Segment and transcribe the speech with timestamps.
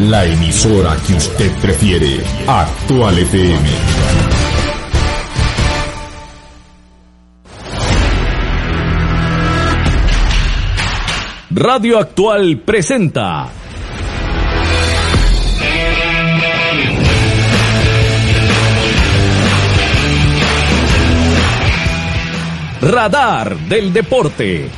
[0.00, 3.68] La emisora que usted prefiere, Actual FM.
[11.50, 13.48] Radio Actual presenta
[22.80, 24.77] Radar del Deporte.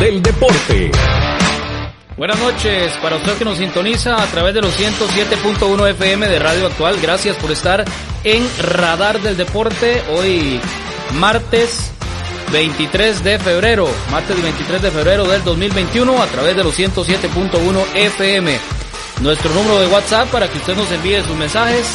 [0.00, 0.90] Del deporte.
[2.16, 6.66] Buenas noches para usted que nos sintoniza a través de los 107.1 FM de Radio
[6.66, 6.98] Actual.
[7.00, 7.84] Gracias por estar
[8.24, 10.02] en Radar del Deporte.
[10.10, 10.60] Hoy
[11.18, 11.92] martes
[12.52, 18.58] 23 de febrero, martes 23 de febrero del 2021 a través de los 107.1 FM.
[19.20, 21.86] Nuestro número de WhatsApp para que usted nos envíe sus mensajes.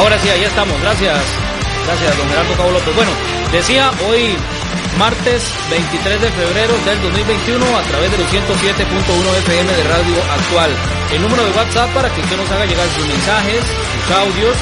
[0.00, 0.80] Ahora sí, ahí estamos.
[0.80, 1.18] Gracias.
[1.84, 2.96] Gracias, don Gerardo Cabo López.
[2.96, 3.10] Bueno,
[3.52, 4.34] decía hoy
[4.98, 10.74] martes 23 de febrero del 2021 a través de los 107.1 FM de Radio Actual.
[11.12, 14.56] El número de WhatsApp para que usted nos haga llegar sus mensajes, sus audios,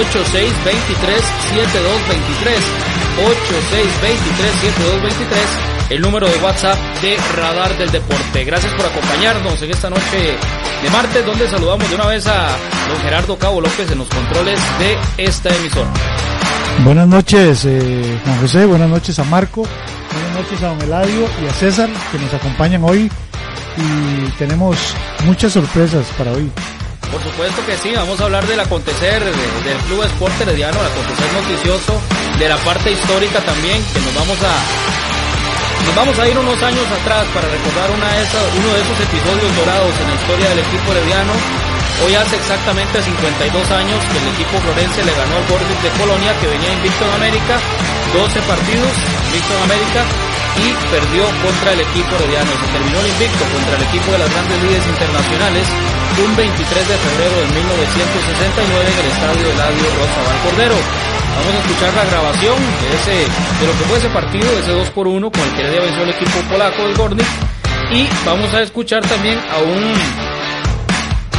[0.00, 2.56] 8623-7223.
[5.76, 5.79] 8623-7223.
[5.90, 8.44] El número de WhatsApp de Radar del Deporte.
[8.44, 10.36] Gracias por acompañarnos en esta noche
[10.82, 12.46] de martes, donde saludamos de una vez a
[12.88, 15.90] don Gerardo Cabo López en los controles de esta emisora.
[16.84, 19.66] Buenas noches, eh, Juan José, buenas noches a Marco,
[20.12, 23.10] buenas noches a don Eladio y a César que nos acompañan hoy
[23.76, 24.76] y tenemos
[25.24, 26.48] muchas sorpresas para hoy.
[27.10, 31.32] Por supuesto que sí, vamos a hablar del acontecer del Club Esporte Herediano, el acontecer
[31.32, 32.00] noticioso,
[32.38, 35.09] de la parte histórica también, que nos vamos a
[35.86, 38.24] nos vamos a ir unos años atrás para recordar una de
[38.58, 41.32] uno de esos episodios dorados en la historia del equipo herediano.
[42.04, 46.32] Hoy hace exactamente 52 años que el equipo florense le ganó al Bordeaux de Colonia,
[46.40, 47.54] que venía invicto en América,
[48.12, 48.92] 12 partidos
[49.28, 50.00] invicto en América
[50.60, 52.50] y perdió contra el equipo herediano.
[52.56, 55.66] Se terminó el invicto contra el equipo de las grandes líderes internacionales
[56.18, 61.19] un 23 de febrero de 1969 en el estadio Eladio Rosa Cordero.
[61.36, 63.30] Vamos a escuchar la grabación de, ese,
[63.60, 66.02] de lo que fue ese partido, ese 2 por 1 con el que Heredia venció
[66.02, 67.26] el equipo polaco del Gornik.
[67.92, 69.94] Y vamos a escuchar también a un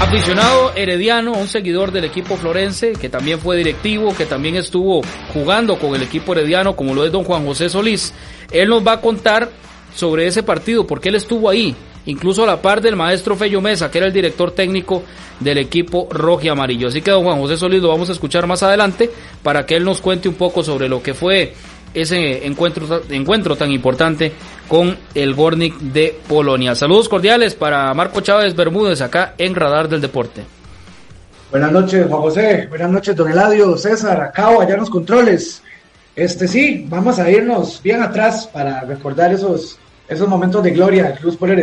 [0.02, 5.02] aficionado herediano, un seguidor del equipo florense, que también fue directivo, que también estuvo
[5.34, 8.14] jugando con el equipo herediano, como lo es don Juan José Solís.
[8.52, 9.50] Él nos va a contar
[9.96, 11.76] sobre ese partido, porque él estuvo ahí,
[12.06, 15.04] incluso a la par del maestro Fello Mesa, que era el director técnico
[15.40, 16.88] del equipo rojo y amarillo.
[16.88, 19.10] Así que don Juan José Solís lo vamos a escuchar más adelante
[19.44, 21.54] para que él nos cuente un poco sobre lo que fue
[21.94, 24.32] ese encuentro, encuentro tan importante
[24.68, 26.76] con el Gornik de Polonia.
[26.76, 30.44] Saludos cordiales para Marco Chávez Bermúdez acá en Radar del Deporte.
[31.50, 32.68] Buenas noches, Juan José.
[32.70, 35.62] Buenas noches, don Eladio, César, acá allá en los controles.
[36.16, 39.78] Este sí, vamos a irnos bien atrás para recordar esos
[40.12, 41.54] esos momentos de gloria del Club Sport.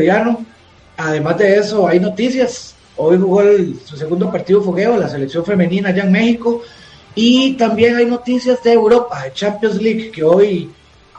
[0.97, 2.75] Además de eso, hay noticias.
[2.97, 3.42] Hoy jugó
[3.84, 6.62] su segundo partido fogueo, la selección femenina allá en México.
[7.14, 10.70] Y también hay noticias de Europa, de Champions League, que hoy,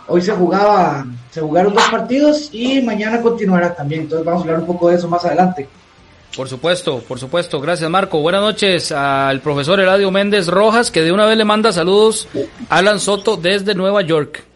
[0.07, 4.01] hoy se jugaba, se jugaron dos partidos y mañana continuará también.
[4.01, 5.67] Entonces vamos a hablar un poco de eso más adelante.
[6.35, 7.61] Por supuesto, por supuesto.
[7.61, 8.21] Gracias, Marco.
[8.21, 12.27] Buenas noches al profesor Eladio Méndez Rojas, que de una vez le manda saludos
[12.69, 14.48] a Alan Soto desde Nueva York.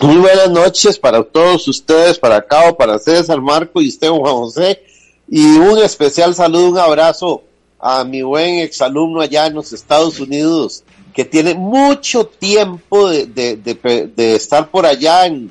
[0.00, 4.82] Muy buenas noches para todos ustedes, para Cabo, para César, Marco y Esteban Juan José.
[5.26, 7.42] Y un especial saludo, un abrazo
[7.80, 10.84] a mi buen exalumno allá en los Estados Unidos,
[11.14, 15.50] que tiene mucho tiempo de, de, estar por allá en,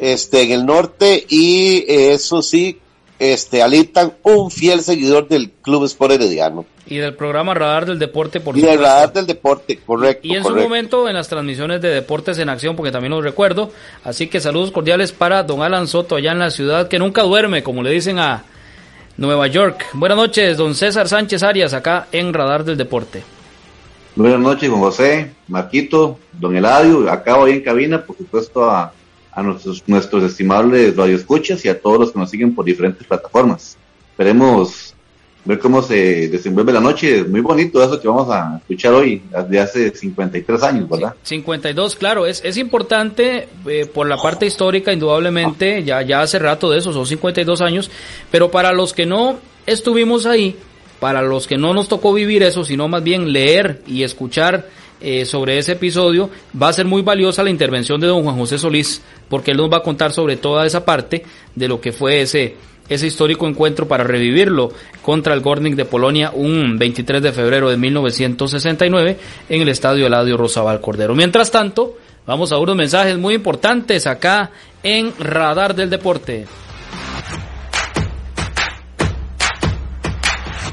[0.00, 2.80] este, en el norte y eso sí,
[3.20, 6.66] este, alitan un fiel seguidor del Club Sport Herediano.
[6.88, 10.26] Y del programa Radar del Deporte, por Y del Radar del Deporte, correcto.
[10.26, 13.72] Y en su momento en las transmisiones de Deportes en Acción, porque también lo recuerdo.
[14.04, 17.64] Así que saludos cordiales para don Alan Soto allá en la ciudad que nunca duerme,
[17.64, 18.44] como le dicen a
[19.16, 19.86] Nueva York.
[19.94, 23.22] Buenas noches, don César Sánchez Arias, acá en Radar del Deporte.
[24.14, 28.92] Buenas noches, don José, Marquito, don Eladio, acá hoy en cabina, por supuesto a,
[29.32, 33.76] a nuestros, nuestros estimables radioescuchas y a todos los que nos siguen por diferentes plataformas.
[34.12, 34.95] Esperemos
[35.46, 37.20] ver cómo se desenvuelve la noche.
[37.20, 41.14] Es muy bonito eso que vamos a escuchar hoy, de hace 53 años, ¿verdad?
[41.22, 46.70] 52, claro, es, es importante eh, por la parte histórica, indudablemente, ya, ya hace rato
[46.70, 47.90] de eso, son 52 años,
[48.30, 50.56] pero para los que no estuvimos ahí,
[51.00, 54.68] para los que no nos tocó vivir eso, sino más bien leer y escuchar
[55.00, 58.58] eh, sobre ese episodio, va a ser muy valiosa la intervención de don Juan José
[58.58, 61.22] Solís, porque él nos va a contar sobre toda esa parte
[61.54, 62.56] de lo que fue ese
[62.88, 64.72] ese histórico encuentro para revivirlo
[65.02, 69.18] contra el Gornik de Polonia un 23 de febrero de 1969
[69.48, 71.14] en el Estadio Eladio Rosabal Cordero.
[71.14, 71.96] Mientras tanto,
[72.26, 74.50] vamos a unos mensajes muy importantes acá
[74.82, 76.46] en Radar del Deporte.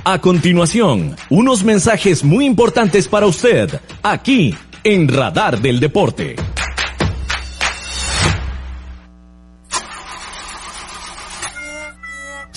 [0.06, 6.36] A continuación, unos mensajes muy importantes para usted, aquí en Radar del Deporte.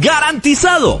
[0.00, 1.00] ¡Garantizado!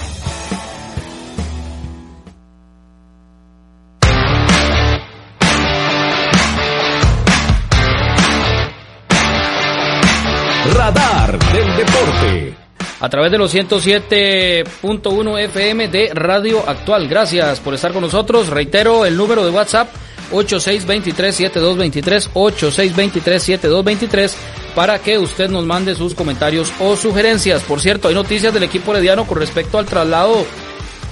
[13.01, 17.07] A través de los 107.1 FM de Radio Actual.
[17.07, 18.49] Gracias por estar con nosotros.
[18.49, 19.89] Reitero el número de WhatsApp
[20.31, 24.33] 8623-7223, 8623-7223
[24.75, 27.63] para que usted nos mande sus comentarios o sugerencias.
[27.63, 30.45] Por cierto, hay noticias del equipo herediano con respecto al traslado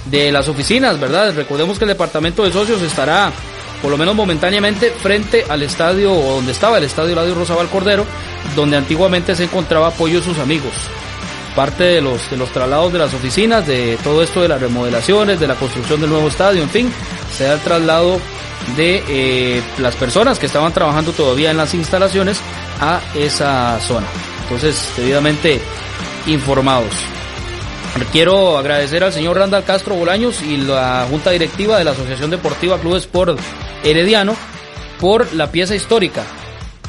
[0.04, 1.34] de las oficinas, ¿verdad?
[1.34, 3.32] Recordemos que el departamento de socios estará
[3.82, 8.06] por lo menos momentáneamente, frente al estadio, o donde estaba el estadio Eladio Rosabal Cordero,
[8.54, 10.74] donde antiguamente se encontraba apoyo de sus amigos.
[11.54, 15.40] Parte de los, de los traslados de las oficinas, de todo esto de las remodelaciones,
[15.40, 16.92] de la construcción del nuevo estadio, en fin,
[17.36, 18.20] se da el traslado
[18.76, 22.40] de eh, las personas que estaban trabajando todavía en las instalaciones
[22.80, 24.06] a esa zona.
[24.42, 25.60] Entonces, debidamente
[26.26, 26.92] informados.
[28.12, 32.78] Quiero agradecer al señor Randall Castro Bolaños y la Junta Directiva de la Asociación Deportiva
[32.78, 33.38] Club Sport
[33.84, 34.34] Herediano
[34.98, 36.22] por la pieza histórica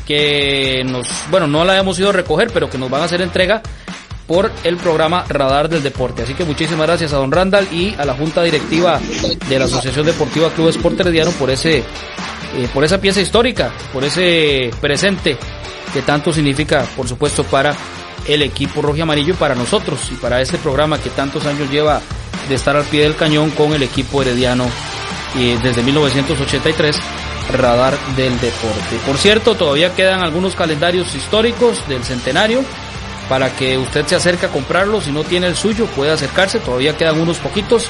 [0.05, 3.21] que nos, bueno, no la hemos ido a recoger, pero que nos van a hacer
[3.21, 3.61] entrega
[4.31, 6.23] por el programa Radar del Deporte.
[6.23, 8.97] Así que muchísimas gracias a don Randall y a la Junta Directiva
[9.49, 11.83] de la Asociación Deportiva Club Sport Herediano por ese, eh,
[12.73, 15.37] por esa pieza histórica, por ese presente
[15.93, 17.75] que tanto significa, por supuesto, para
[18.25, 21.99] el equipo rojo y amarillo, para nosotros y para este programa que tantos años lleva
[22.47, 24.65] de estar al pie del cañón con el equipo herediano
[25.35, 26.95] eh, desde 1983
[27.51, 28.95] radar del deporte.
[29.05, 32.63] Por cierto, todavía quedan algunos calendarios históricos del centenario
[33.31, 34.99] para que usted se acerque a comprarlo.
[34.99, 36.59] Si no tiene el suyo, puede acercarse.
[36.59, 37.87] Todavía quedan unos poquitos.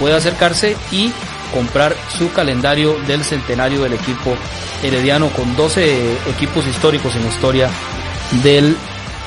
[0.00, 1.12] Puede acercarse y
[1.54, 4.36] comprar su calendario del centenario del equipo
[4.82, 7.70] herediano con 12 equipos históricos en la historia
[8.42, 8.76] del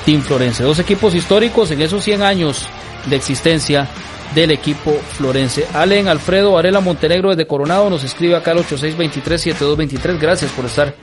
[0.04, 0.62] Team Florense.
[0.62, 2.66] Dos equipos históricos en esos 100 años
[3.06, 3.88] de existencia
[4.34, 5.66] del equipo florense.
[5.72, 10.20] Allen Alfredo Varela Montenegro desde Coronado nos escribe acá al 8623-7223.
[10.20, 10.94] Gracias por estar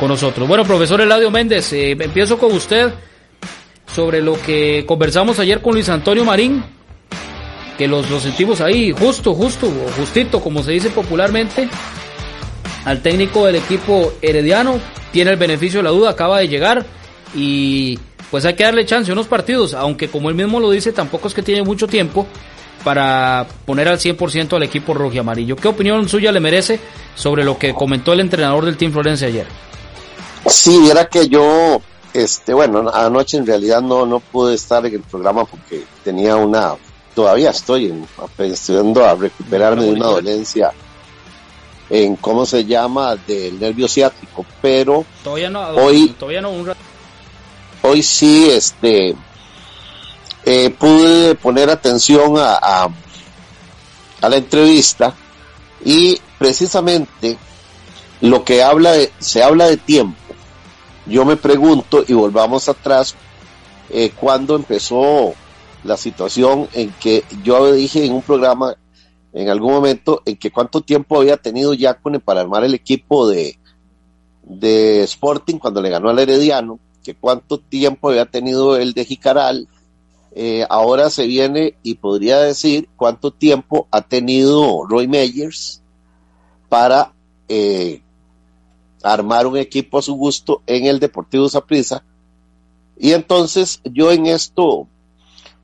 [0.00, 0.48] con nosotros.
[0.48, 2.92] Bueno, profesor Eladio Méndez, eh, empiezo con usted
[3.94, 6.62] sobre lo que conversamos ayer con Luis Antonio Marín,
[7.76, 11.68] que los, los sentimos ahí justo, justo, justito, como se dice popularmente,
[12.84, 14.80] al técnico del equipo herediano.
[15.12, 16.84] Tiene el beneficio de la duda, acaba de llegar
[17.34, 17.98] y
[18.30, 21.28] pues hay que darle chance a unos partidos, aunque como él mismo lo dice, tampoco
[21.28, 22.26] es que tiene mucho tiempo,
[22.84, 25.56] para poner al 100% al equipo rojo y amarillo.
[25.56, 26.78] ¿Qué opinión suya le merece
[27.14, 29.46] sobre lo que comentó el entrenador del Team Florencia ayer?
[30.46, 31.82] Sí, era que yo,
[32.14, 36.74] este, bueno, anoche en realidad no, no pude estar en el programa porque tenía una,
[37.14, 38.06] todavía estoy en,
[38.38, 40.72] estudiando a recuperarme de una dolencia
[41.90, 46.52] en cómo se llama del nervio ciático, pero todavía no, hoy, todavía no,
[47.82, 49.16] hoy sí, este,
[50.44, 52.54] eh, pude poner atención a,
[54.20, 55.14] a, la entrevista
[55.84, 57.38] y precisamente
[58.20, 60.27] lo que habla de, se habla de tiempo.
[61.08, 63.14] Yo me pregunto, y volvamos atrás,
[63.90, 65.34] eh, cuando empezó
[65.84, 68.76] la situación en que yo dije en un programa
[69.32, 73.58] en algún momento en que cuánto tiempo había tenido Yacone para armar el equipo de,
[74.42, 79.68] de Sporting cuando le ganó al Herediano, que cuánto tiempo había tenido el de Jicaral,
[80.34, 85.82] eh, ahora se viene y podría decir cuánto tiempo ha tenido Roy Meyers
[86.68, 87.12] para
[87.48, 88.02] eh,
[89.02, 92.02] armar un equipo a su gusto en el Deportivo Saprissa.
[92.98, 94.86] Y entonces yo en esto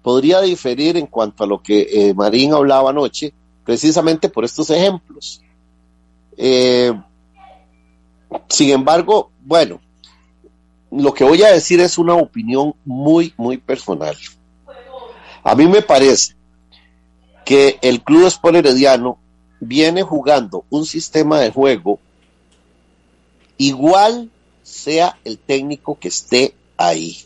[0.03, 3.33] podría diferir en cuanto a lo que eh, Marín hablaba anoche,
[3.64, 5.41] precisamente por estos ejemplos.
[8.49, 9.81] sin embargo, bueno,
[10.91, 14.17] lo que voy a decir es una opinión muy, muy personal.
[15.43, 16.35] A mí me parece
[17.45, 19.19] que el Club Sport Herediano
[19.61, 21.99] viene jugando un sistema de juego
[23.58, 24.30] igual
[24.62, 27.18] sea el técnico que esté ahí.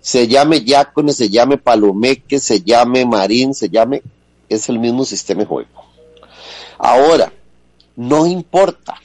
[0.00, 4.02] Se llame Yacone, se llame Palomeque, se llame Marín, se llame,
[4.48, 5.84] es el mismo sistema de juego.
[6.78, 7.32] Ahora,
[7.94, 9.00] no importa,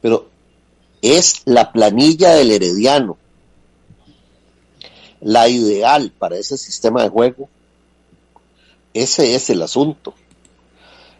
[0.00, 0.28] pero
[1.00, 3.16] es la planilla del Herediano
[5.22, 7.48] la ideal para ese sistema de juego.
[8.92, 10.14] Ese es el asunto.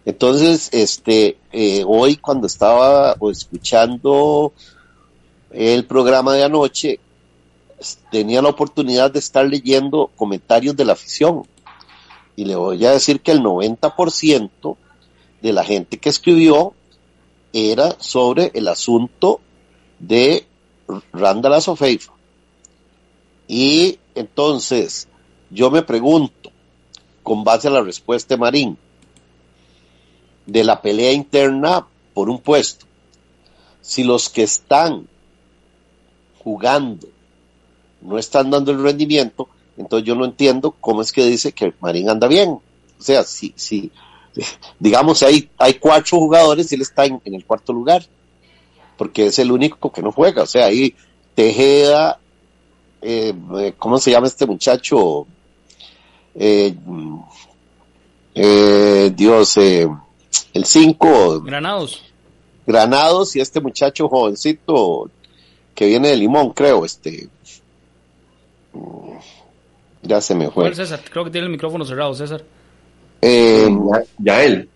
[0.04, 4.52] Entonces, este, eh, hoy cuando estaba escuchando
[5.50, 6.98] el programa de anoche,
[8.10, 11.46] tenía la oportunidad de estar leyendo comentarios de la afición.
[12.34, 14.76] Y le voy a decir que el 90%
[15.40, 16.72] de la gente que escribió
[17.52, 19.40] era sobre el asunto
[19.98, 20.46] de
[21.12, 22.12] Randall Asofeifa.
[23.46, 25.08] Y entonces,
[25.50, 26.50] yo me pregunto,
[27.22, 28.78] con base a la respuesta de Marín,
[30.46, 32.86] de la pelea interna por un puesto,
[33.80, 35.08] si los que están
[36.42, 37.08] jugando
[38.00, 42.10] no están dando el rendimiento, entonces yo no entiendo cómo es que dice que Marín
[42.10, 42.50] anda bien.
[42.50, 42.62] O
[42.98, 43.90] sea, si, si
[44.78, 48.04] digamos, hay, hay cuatro jugadores y él está en, el cuarto lugar,
[48.96, 50.42] porque es el único que no juega.
[50.42, 50.94] O sea, ahí
[51.34, 52.20] Tejeda,
[53.00, 55.26] eh, eh, ¿cómo se llama este muchacho?
[56.34, 56.74] Eh,
[59.14, 59.58] Dios,
[60.54, 61.40] el 5.
[61.42, 62.02] Granados.
[62.66, 65.10] Granados y este muchacho jovencito
[65.74, 67.28] que viene de Limón, creo, este.
[68.72, 69.16] Mm,
[70.02, 70.74] ya se me fue.
[70.74, 71.00] César?
[71.10, 72.44] Creo que tiene el micrófono cerrado, César.
[73.20, 74.68] ya, él.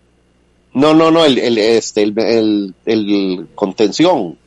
[0.73, 4.37] No, no, no, el, el este, el, el, contención.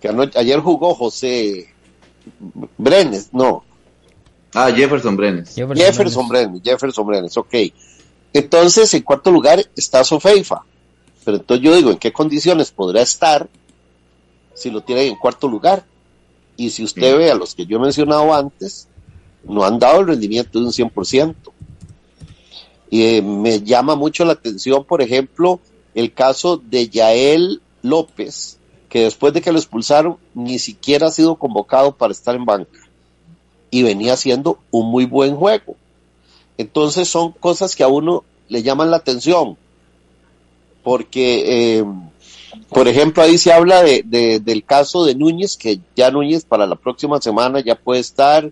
[0.00, 1.68] Que ayer jugó José
[2.78, 3.64] Brenes, no.
[4.54, 5.54] Ah, Jefferson Brenes.
[5.54, 6.62] Jefferson, Brenes.
[6.62, 7.54] Jefferson Brenes, ok.
[8.32, 10.62] Entonces, en cuarto lugar está Sofeifa.
[11.24, 13.48] Pero entonces yo digo, ¿en qué condiciones podrá estar
[14.54, 15.84] si lo tiene en cuarto lugar?
[16.56, 18.88] Y si usted ve a los que yo he mencionado antes,
[19.44, 21.34] no han dado el rendimiento de un 100%.
[22.90, 25.60] Y eh, me llama mucho la atención, por ejemplo,
[25.94, 31.36] el caso de Yael López, que después de que lo expulsaron, ni siquiera ha sido
[31.36, 32.80] convocado para estar en banca.
[33.70, 35.76] Y venía haciendo un muy buen juego.
[36.58, 39.56] Entonces son cosas que a uno le llaman la atención.
[40.82, 41.84] Porque, eh,
[42.68, 44.02] por ejemplo, ahí se habla de,
[44.42, 48.50] del caso de Núñez, que ya Núñez para la próxima semana ya puede estar.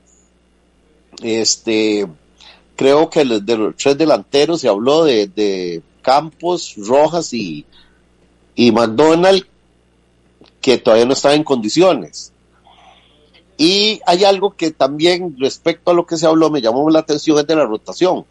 [1.22, 2.06] Este,
[2.76, 7.64] creo que de los tres delanteros se habló de, Campos, Rojas y,
[8.54, 9.46] y McDonald,
[10.60, 12.33] que todavía no están en condiciones.
[13.56, 17.38] Y hay algo que también respecto a lo que se habló me llamó la atención
[17.38, 18.24] es de la rotación.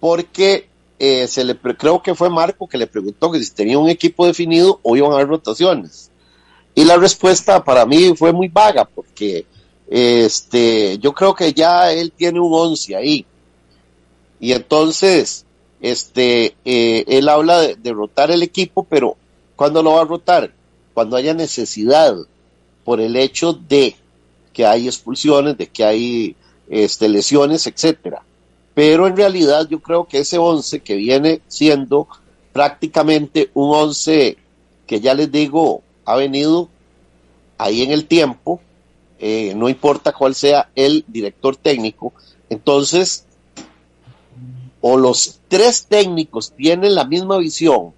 [0.00, 3.88] Porque eh, se le creo que fue Marco que le preguntó que si tenía un
[3.88, 6.10] equipo definido o iban a haber rotaciones.
[6.74, 9.46] Y la respuesta para mí fue muy vaga porque
[9.88, 13.26] este, yo creo que ya él tiene un 11 ahí.
[14.40, 15.44] Y entonces,
[15.80, 19.16] este, eh, él habla de, rotar el equipo, pero
[19.54, 20.52] ¿cuándo lo va a rotar?
[20.94, 22.16] Cuando haya necesidad,
[22.84, 23.96] por el hecho de
[24.52, 26.36] que hay expulsiones, de que hay
[26.68, 28.22] este, lesiones, etcétera.
[28.74, 32.08] Pero en realidad yo creo que ese 11 que viene siendo
[32.52, 34.36] prácticamente un 11
[34.86, 36.68] que ya les digo ha venido
[37.58, 38.60] ahí en el tiempo,
[39.18, 42.12] eh, no importa cuál sea el director técnico,
[42.50, 43.24] entonces
[44.80, 47.94] o los tres técnicos tienen la misma visión,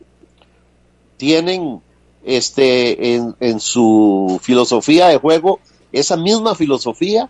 [1.17, 1.81] tienen
[2.25, 5.61] este en, su filosofía de juego
[5.93, 7.28] esa misma filosofía,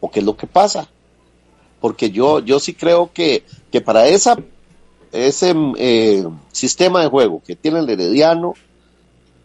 [0.00, 0.88] o qué es lo que pasa.
[1.80, 4.36] Porque yo, yo sí creo que, que para esa,
[5.12, 8.54] ese eh, sistema de juego que tiene el Herediano,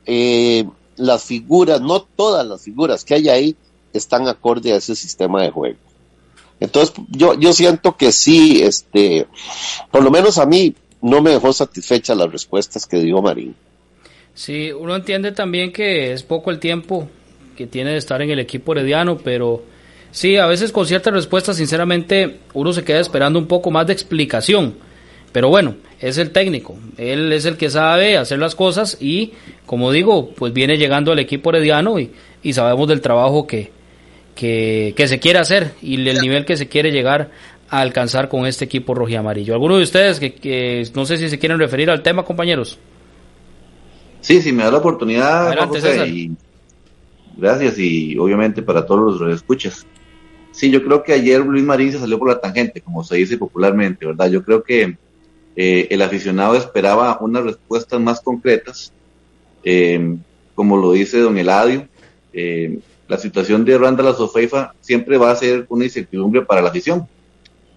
[0.05, 0.65] eh,
[0.97, 3.55] las figuras, no todas las figuras que hay ahí,
[3.93, 5.77] están acorde a ese sistema de juego.
[6.59, 9.27] Entonces, yo, yo siento que sí, este,
[9.91, 13.55] por lo menos a mí no me dejó satisfecha las respuestas que dio Marín.
[14.33, 17.09] Sí, uno entiende también que es poco el tiempo
[17.55, 19.63] que tiene de estar en el equipo herediano, pero
[20.11, 23.93] sí, a veces con ciertas respuestas, sinceramente, uno se queda esperando un poco más de
[23.93, 24.75] explicación.
[25.31, 29.31] Pero bueno, es el técnico, él es el que sabe hacer las cosas y,
[29.65, 32.11] como digo, pues viene llegando al equipo herediano y,
[32.43, 33.71] y sabemos del trabajo que,
[34.35, 37.29] que, se quiere hacer y el nivel que se quiere llegar
[37.69, 39.53] a alcanzar con este equipo rojo y amarillo.
[39.53, 42.79] ¿Alguno de ustedes que, no sé si se quieren referir al tema, compañeros?
[44.21, 45.55] Sí, sí, me da la oportunidad.
[47.37, 49.85] gracias y obviamente para todos los escuchas.
[50.51, 53.37] Sí, yo creo que ayer Luis Marín se salió por la tangente, como se dice
[53.37, 54.29] popularmente, ¿verdad?
[54.29, 54.97] Yo creo que
[55.55, 58.91] eh, el aficionado esperaba unas respuestas más concretas,
[59.63, 60.17] eh,
[60.53, 61.87] como lo dice don Eladio.
[62.33, 67.07] Eh, la situación de Randall Sofeifa siempre va a ser una incertidumbre para la afición.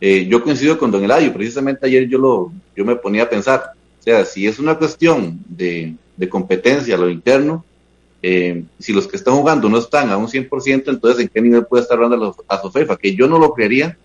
[0.01, 3.73] Eh, yo coincido con Don Eladio, precisamente ayer yo, lo, yo me ponía a pensar,
[3.99, 7.65] o sea, si es una cuestión de, de competencia a lo interno,
[8.23, 11.67] eh, si los que están jugando no están a un 100%, entonces ¿en qué nivel
[11.67, 12.97] puede estar Randall Sofeifa?
[12.97, 13.99] Que yo no lo creería,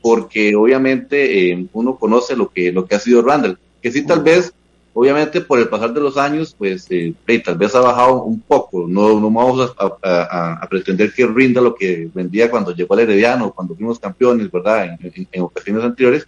[0.00, 4.22] porque obviamente eh, uno conoce lo que, lo que ha sido Randall, que sí tal
[4.22, 4.54] vez
[4.92, 8.86] Obviamente por el pasar de los años, pues eh, tal vez ha bajado un poco,
[8.88, 13.76] no, no vamos a, pretender que rinda lo que vendía cuando llegó al Herediano, cuando
[13.76, 14.98] fuimos campeones, ¿verdad?
[15.00, 16.26] En, ocasiones anteriores,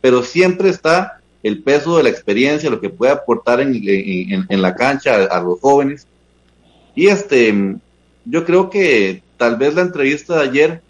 [0.00, 4.74] pero siempre está el peso de la experiencia, lo que puede aportar en, en la
[4.74, 6.08] cancha a, los jóvenes.
[6.96, 7.76] Y este,
[8.24, 10.80] yo creo que tal vez la entrevista de ayer,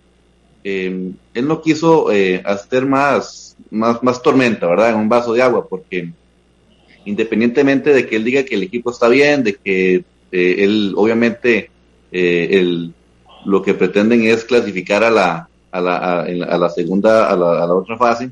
[0.62, 4.90] eh, él no quiso eh, hacer más, más, más tormenta, ¿verdad?
[4.90, 6.12] En un vaso de agua, porque
[7.04, 11.68] independientemente de que él diga que el equipo está bien, de que eh, él obviamente
[12.12, 12.90] eh,
[13.44, 17.66] lo que pretenden es clasificar a la, a la, a, la segunda, a la, a
[17.66, 18.30] la, otra fase,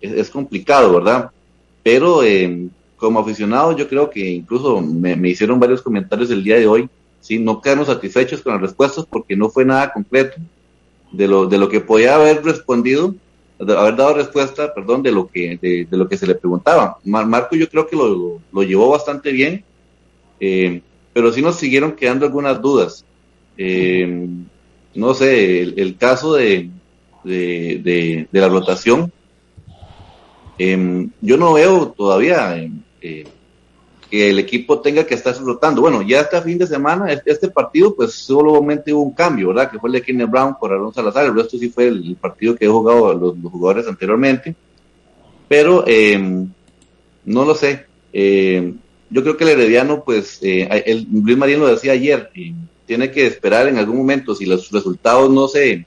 [0.00, 1.30] es, complicado, ¿verdad?
[1.82, 6.66] Pero eh, como aficionado yo creo que incluso me, hicieron varios comentarios el día de
[6.66, 6.88] hoy,
[7.20, 7.38] ¿sí?
[7.38, 10.36] no quedamos satisfechos con las respuestas porque no fue nada completo
[11.12, 13.14] de lo, de lo que podía haber respondido
[13.60, 16.98] haber dado respuesta, perdón, de lo que, de, lo que se le preguntaba.
[17.04, 19.64] Marco yo creo que lo, lo, llevó bastante bien,
[20.40, 20.80] eh,
[21.12, 23.04] pero sí nos siguieron quedando algunas dudas.
[23.58, 24.28] Eh,
[24.94, 26.70] no sé, el, caso de,
[27.22, 29.12] de, de, la rotación,
[30.60, 32.56] eh, yo no veo todavía
[34.10, 35.80] que el equipo tenga que estar rotando.
[35.80, 39.70] Bueno, ya este fin de semana, este, partido, pues solamente hubo un cambio, ¿verdad?
[39.70, 42.56] Que fue el de Kenneth Brown por Aaron Salazar, el resto sí fue el, partido
[42.56, 44.56] que he jugado los, jugadores anteriormente.
[45.48, 46.18] Pero eh,
[47.24, 47.86] no lo sé.
[48.12, 48.74] Eh,
[49.10, 52.30] yo creo que el Herediano, pues, eh, el, Luis Marín lo decía ayer,
[52.86, 55.86] tiene que esperar en algún momento, si los resultados no se,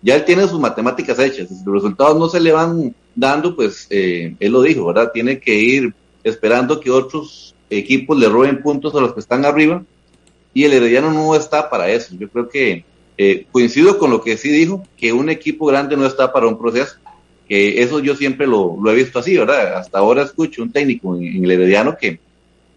[0.00, 3.86] ya él tiene sus matemáticas hechas, si los resultados no se le van dando, pues,
[3.90, 5.10] eh, él lo dijo, ¿verdad?
[5.12, 9.82] Tiene que ir esperando que otros equipos le roben puntos a los que están arriba,
[10.54, 12.14] y el Herediano no está para eso.
[12.18, 12.84] Yo creo que
[13.50, 16.98] coincido con lo que sí dijo, que un equipo grande no está para un proceso
[17.48, 19.78] que eso yo siempre lo, he visto así, ¿verdad?
[19.78, 22.20] Hasta ahora escucho un técnico en, el Herediano que,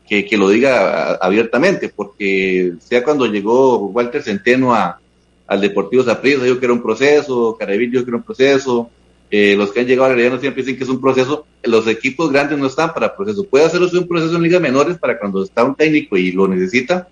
[0.07, 4.99] que, lo diga abiertamente, porque sea cuando llegó Walter Centeno a,
[5.45, 8.89] al Deportivo Zaprisa, dijo que era un proceso, Carabil dijo que era un proceso,
[9.31, 12.31] eh, los que han llegado al Herediano siempre dicen que es un proceso, los equipos
[12.31, 15.63] grandes no están para proceso, puede hacerse un proceso en ligas menores para cuando está
[15.63, 17.07] un técnico y lo necesita,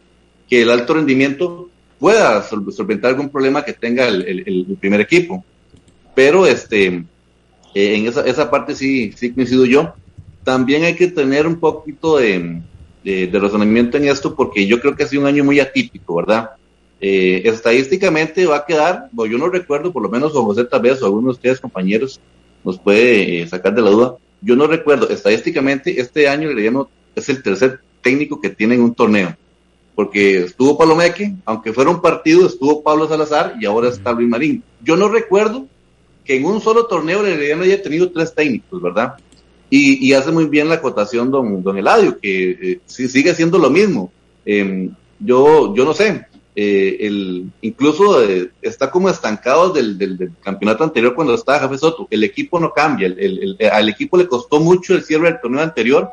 [0.47, 5.43] que el alto rendimiento pueda solventar algún problema que tenga el, el primer equipo.
[6.15, 7.03] Pero este
[7.73, 9.93] eh, en esa, esa parte sí, sí coincido yo.
[10.43, 12.61] También hay que tener un poquito de,
[13.03, 16.51] de, razonamiento en esto porque yo creo que ha sido un año muy atípico, ¿verdad?
[17.01, 21.01] Eh, estadísticamente va a quedar, yo no recuerdo, por lo menos como José tal vez
[21.01, 22.19] o algunos de ustedes compañeros
[22.63, 27.29] nos puede eh, sacar de la duda, yo no recuerdo, estadísticamente este año el es
[27.29, 29.35] el tercer técnico que tiene en un torneo,
[29.95, 34.63] porque estuvo Palomeque, aunque fuera un partido, estuvo Pablo Salazar y ahora está Luis Marín.
[34.83, 35.67] Yo no recuerdo
[36.25, 39.15] que en un solo torneo el Herediano haya tenido tres técnicos, ¿verdad?
[39.71, 44.11] Y, hace muy bien la acotación don, don Eladio, que eh, sigue siendo lo mismo.
[44.43, 46.25] Em, yo, yo no sé,
[46.61, 52.05] eh, el, incluso eh, está como estancado del, campeonato anterior cuando estaba Jafe Soto.
[52.11, 56.09] El equipo no cambia, el, al equipo le costó mucho el cierre del torneo anterior.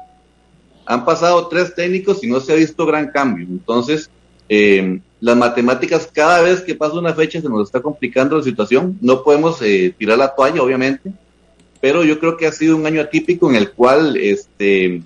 [0.84, 3.44] Han pasado tres técnicos y no se ha visto gran cambio.
[3.50, 4.08] Entonces,
[4.48, 8.96] eh, las matemáticas cada vez que pasa una fecha se nos está complicando la situación.
[9.00, 11.10] No podemos eh, tirar la toalla, obviamente,
[11.80, 15.02] pero yo creo que ha sido un año atípico en el cual, este,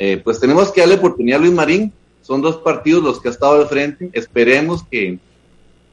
[0.00, 1.92] eh, pues tenemos que darle oportunidad a Luis Marín.
[2.24, 4.10] Son dos partidos los que ha estado de frente.
[4.12, 5.18] Esperemos que,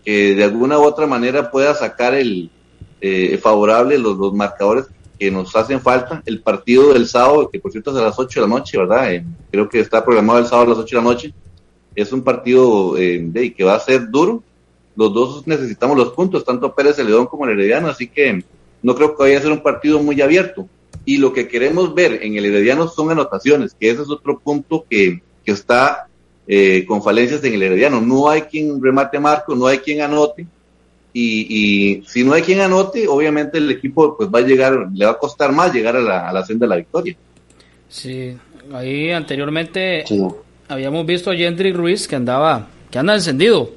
[0.04, 2.50] de alguna u otra manera pueda sacar el
[3.02, 4.86] eh, favorable los, los marcadores
[5.20, 6.24] que nos hacen falta.
[6.26, 9.24] El partido del sábado, que por cierto es a las 8 de la noche, ¿verdad?
[9.52, 11.34] creo que está programado el sábado a las 8 de la noche
[11.96, 14.44] es un partido eh, que va a ser duro.
[14.96, 18.44] Los dos necesitamos los puntos, tanto Pérez León como el Herediano, así que
[18.82, 20.68] no creo que vaya a ser un partido muy abierto.
[21.06, 24.86] Y lo que queremos ver en el Herediano son anotaciones, que ese es otro punto
[24.90, 26.08] que, que está
[26.54, 28.02] eh, con falencias en el Herediano.
[28.02, 30.46] No hay quien remate marco, no hay quien anote.
[31.14, 35.06] Y, y, si no hay quien anote, obviamente el equipo pues va a llegar, le
[35.06, 37.16] va a costar más llegar a la, a la senda de la victoria.
[37.88, 38.36] Sí,
[38.74, 40.04] ahí anteriormente
[40.68, 43.72] habíamos visto a Gendry Ruiz que andaba, que anda encendido,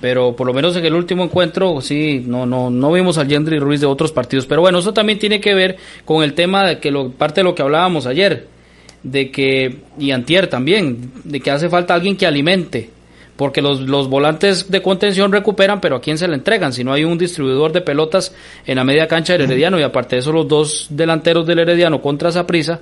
[0.00, 3.60] pero por lo menos en el último encuentro sí, no, no, no vimos al Gendry
[3.60, 4.46] Ruiz de otros partidos.
[4.46, 7.44] Pero bueno, eso también tiene que ver con el tema de que lo, parte de
[7.44, 8.48] lo que hablábamos ayer,
[9.02, 12.90] de que, y antier también, de que hace falta alguien que alimente
[13.36, 16.72] porque los, los, volantes de contención recuperan, pero ¿a quién se le entregan?
[16.72, 18.32] Si no hay un distribuidor de pelotas
[18.66, 22.00] en la media cancha del Herediano y aparte de eso los dos delanteros del Herediano
[22.00, 22.80] contra esa prisa,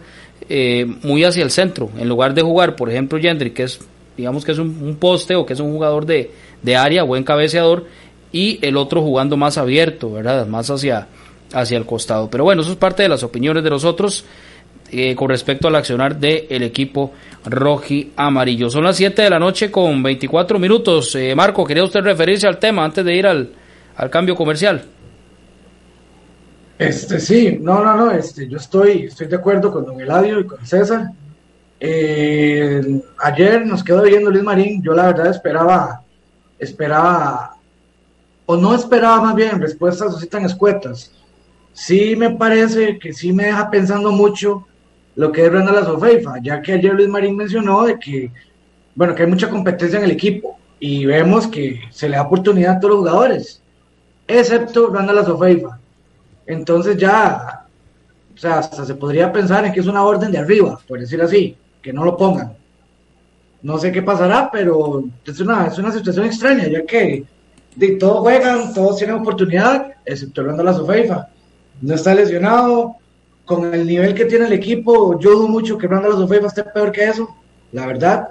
[0.48, 3.80] eh, muy hacia el centro, en lugar de jugar, por ejemplo, Yendri, que es,
[4.16, 6.30] digamos que es un, poste o que es un jugador de,
[6.62, 7.87] de área, buen cabeceador,
[8.33, 10.46] y el otro jugando más abierto, ¿verdad?
[10.46, 11.09] Más hacia,
[11.52, 12.28] hacia el costado.
[12.30, 14.24] Pero bueno, eso es parte de las opiniones de los otros.
[14.92, 17.12] Eh, con respecto al accionar del equipo
[17.44, 18.68] roji amarillo.
[18.68, 21.14] Son las 7 de la noche con 24 minutos.
[21.14, 23.50] Eh, Marco, ¿quería usted referirse al tema antes de ir al,
[23.94, 24.85] al cambio comercial?
[26.76, 30.46] Este sí, no, no, no, este, yo estoy, estoy de acuerdo con don Eladio y
[30.46, 31.11] con César.
[31.79, 36.03] Eh, ayer nos quedó viendo Luis Marín, yo la verdad esperaba,
[36.59, 37.55] esperaba,
[38.44, 41.12] o no esperaba más bien respuestas así tan escuetas.
[41.72, 44.66] Sí me parece que sí me deja pensando mucho
[45.16, 48.30] lo que es Randall Sofeifa, ya que ayer Luis Marín mencionó de que,
[48.94, 52.76] bueno, que hay mucha competencia en el equipo y vemos que se le da oportunidad
[52.76, 53.62] a todos los jugadores,
[54.26, 55.78] excepto Randall Sofeifa.
[56.46, 57.66] Entonces ya,
[58.34, 61.20] o sea, hasta se podría pensar en que es una orden de arriba, por decir
[61.20, 62.54] así, que no lo pongan.
[63.62, 67.24] No sé qué pasará, pero es una, es una situación extraña, ya que
[67.76, 71.28] de, todos juegan, todos tienen oportunidad, excepto Randall Sofeifa.
[71.82, 72.96] No está lesionado,
[73.50, 76.92] con el nivel que tiene el equipo, yo dudo mucho que Randall Sofeifa esté peor
[76.92, 77.28] que eso,
[77.72, 78.28] la verdad.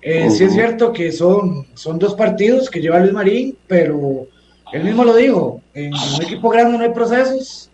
[0.00, 4.28] Eh, sí es cierto que son, son dos partidos que lleva Luis Marín, pero
[4.72, 7.72] él mismo lo dijo, en un equipo grande no hay procesos,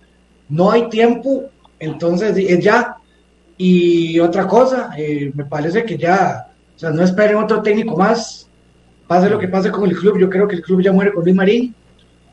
[0.49, 1.45] no hay tiempo,
[1.79, 2.97] entonces es ya.
[3.59, 8.49] Y otra cosa, eh, me parece que ya, o sea, no esperen otro técnico más,
[9.07, 11.23] pase lo que pase con el club, yo creo que el club ya muere con
[11.23, 11.75] Luis Marín.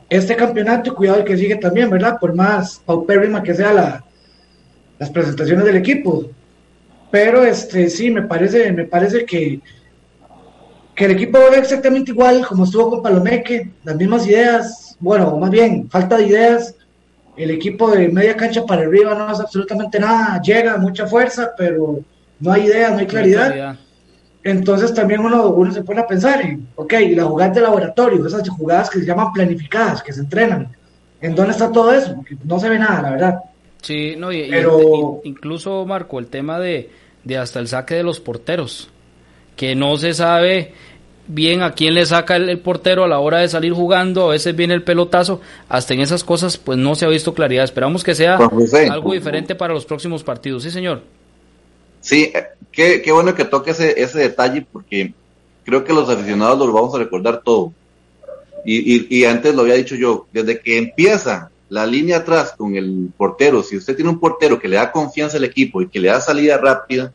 [0.09, 2.17] Este campeonato, cuidado el que sigue también, ¿verdad?
[2.19, 4.05] Por más paupérrima que sea la,
[4.99, 6.29] las presentaciones del equipo.
[7.11, 9.59] Pero este sí, me parece, me parece que,
[10.95, 15.49] que el equipo va exactamente igual como estuvo con Palomeque, las mismas ideas, bueno, más
[15.49, 16.75] bien, falta de ideas.
[17.35, 21.99] El equipo de media cancha para arriba no hace absolutamente nada, llega mucha fuerza, pero
[22.39, 23.77] no hay ideas, no hay claridad.
[24.47, 28.47] Entonces también uno, uno se pone a pensar en, ok, la jugada de laboratorio, esas
[28.47, 30.69] jugadas que se llaman planificadas, que se entrenan,
[31.19, 32.15] ¿en dónde está todo eso?
[32.15, 33.39] Porque no se ve nada, la verdad.
[33.81, 35.19] Sí, no, y, Pero...
[35.25, 36.89] incluso Marco, el tema de,
[37.25, 38.89] de hasta el saque de los porteros,
[39.57, 40.71] que no se sabe
[41.27, 44.55] bien a quién le saca el, portero a la hora de salir jugando, a veces
[44.55, 47.65] viene el pelotazo, hasta en esas cosas pues no se ha visto claridad.
[47.65, 50.63] Esperamos que sea algo diferente para los próximos partidos.
[50.63, 51.01] Sí, señor.
[52.01, 55.13] Sí, eh, qué, qué bueno que toque ese, ese detalle porque
[55.65, 57.73] creo que los aficionados los vamos a recordar todo.
[58.65, 63.09] Y, y, antes lo había dicho yo, desde que empieza la línea atrás con el
[63.15, 66.09] portero, si usted tiene un portero que le da confianza al equipo y que le
[66.09, 67.13] da salida rápida,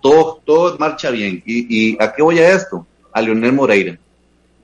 [0.00, 1.42] todo, todo marcha bien.
[1.44, 2.86] ¿Y, y a qué voy a esto?
[3.12, 3.98] A Leonel Moreira.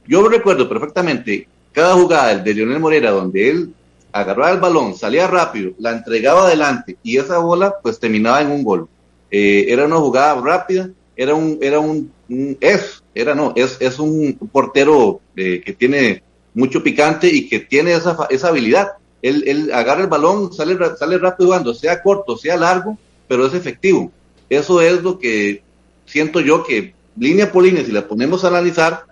[0.06, 3.74] Yo recuerdo perfectamente cada jugada de Leonel Moreira donde él
[4.12, 8.64] agarraba el balón, salía rápido, la entregaba adelante y esa bola pues terminaba en un
[8.64, 8.88] gol.
[9.30, 12.12] Eh, era una jugada rápida, era un, era un,
[12.60, 16.22] es, era no, es, es un portero eh, que tiene
[16.54, 21.18] mucho picante y que tiene esa, esa habilidad él, él agarra el balón, sale, sale
[21.18, 24.10] rápido jugando, sea corto, sea largo, pero es efectivo.
[24.48, 25.62] Eso es lo que
[26.06, 29.04] siento yo que línea por línea, si la ponemos a analizar,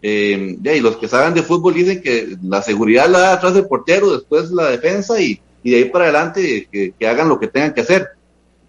[0.00, 3.66] eh, y los que saben de fútbol dicen que la seguridad la da atrás del
[3.66, 7.74] portero, después la defensa y, y de ahí para adelante que, hagan lo que tengan
[7.74, 8.06] que hacer.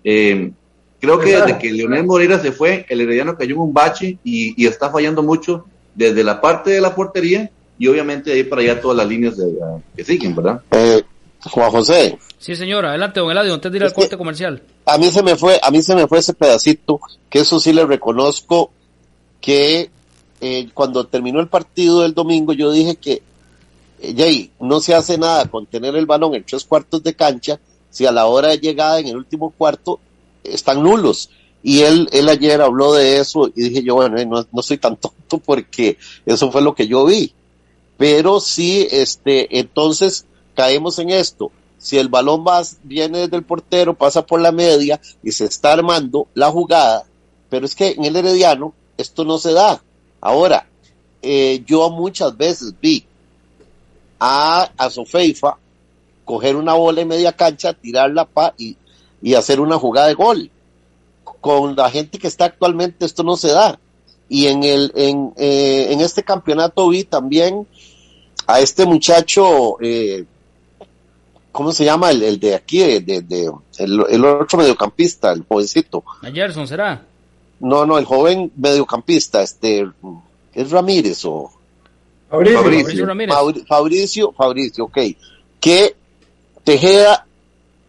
[0.04, 0.52] Eh,
[1.00, 4.62] creo que desde que Leonel Moreira se fue, el Herediano cayó en un bache y,
[4.62, 8.82] y, está fallando mucho desde la parte de la portería y obviamente ahí para allá
[8.82, 9.58] todas las líneas de,
[9.96, 10.62] que siguen, ¿verdad?
[10.72, 11.02] Eh,
[11.46, 12.20] Juan José.
[12.38, 14.62] Sí, señor, adelante, don Eladio, antes de ir al corte comercial.
[14.86, 17.72] A mí se me fue, a mí se me fue ese pedacito, que eso sí
[17.72, 18.72] le reconozco
[19.40, 19.90] que
[20.42, 23.22] eh, cuando terminó el partido del domingo yo dije que
[24.02, 27.60] eh, Jay, no se hace nada con tener el balón en tres cuartos de cancha
[27.90, 30.00] si a la hora de llegada en el último cuarto
[30.44, 31.30] están nulos.
[31.62, 34.78] Y él, él ayer habló de eso y dije yo, bueno, eh, no, no soy
[34.78, 37.34] tan tonto porque eso fue lo que yo vi
[38.00, 40.26] pero sí, este, entonces
[40.56, 41.52] caemos en esto.
[41.78, 45.74] Si el balón va, viene desde el portero, pasa por la media y se está
[45.74, 47.04] armando la jugada,
[47.50, 49.84] pero es que en el Herediano esto no se da.
[50.22, 50.66] Ahora,
[51.22, 53.06] eh, yo muchas veces vi
[54.18, 55.58] a, a Sofeifa
[56.24, 58.78] coger una bola en media cancha, tirarla pa y,
[59.22, 60.50] y hacer una jugada de gol.
[61.42, 63.80] Con la gente que está actualmente esto no se da.
[64.28, 67.68] Y en el en, eh, en este campeonato vi también
[68.46, 70.26] a este muchacho, eh,
[71.52, 72.12] ¿cómo se llama?
[72.12, 76.04] El, de aquí, de, de, el, otro mediocampista, el jovencito.
[76.24, 77.06] ¿A Gerson será?
[77.60, 79.88] No, no, el joven mediocampista, este,
[80.54, 81.52] ¿es Ramírez o?
[82.30, 83.36] Fabricio, Fabricio, Ramírez.
[83.68, 84.98] Fabricio, Fabricio, ok.
[85.60, 85.96] Que
[86.64, 87.26] Tejeda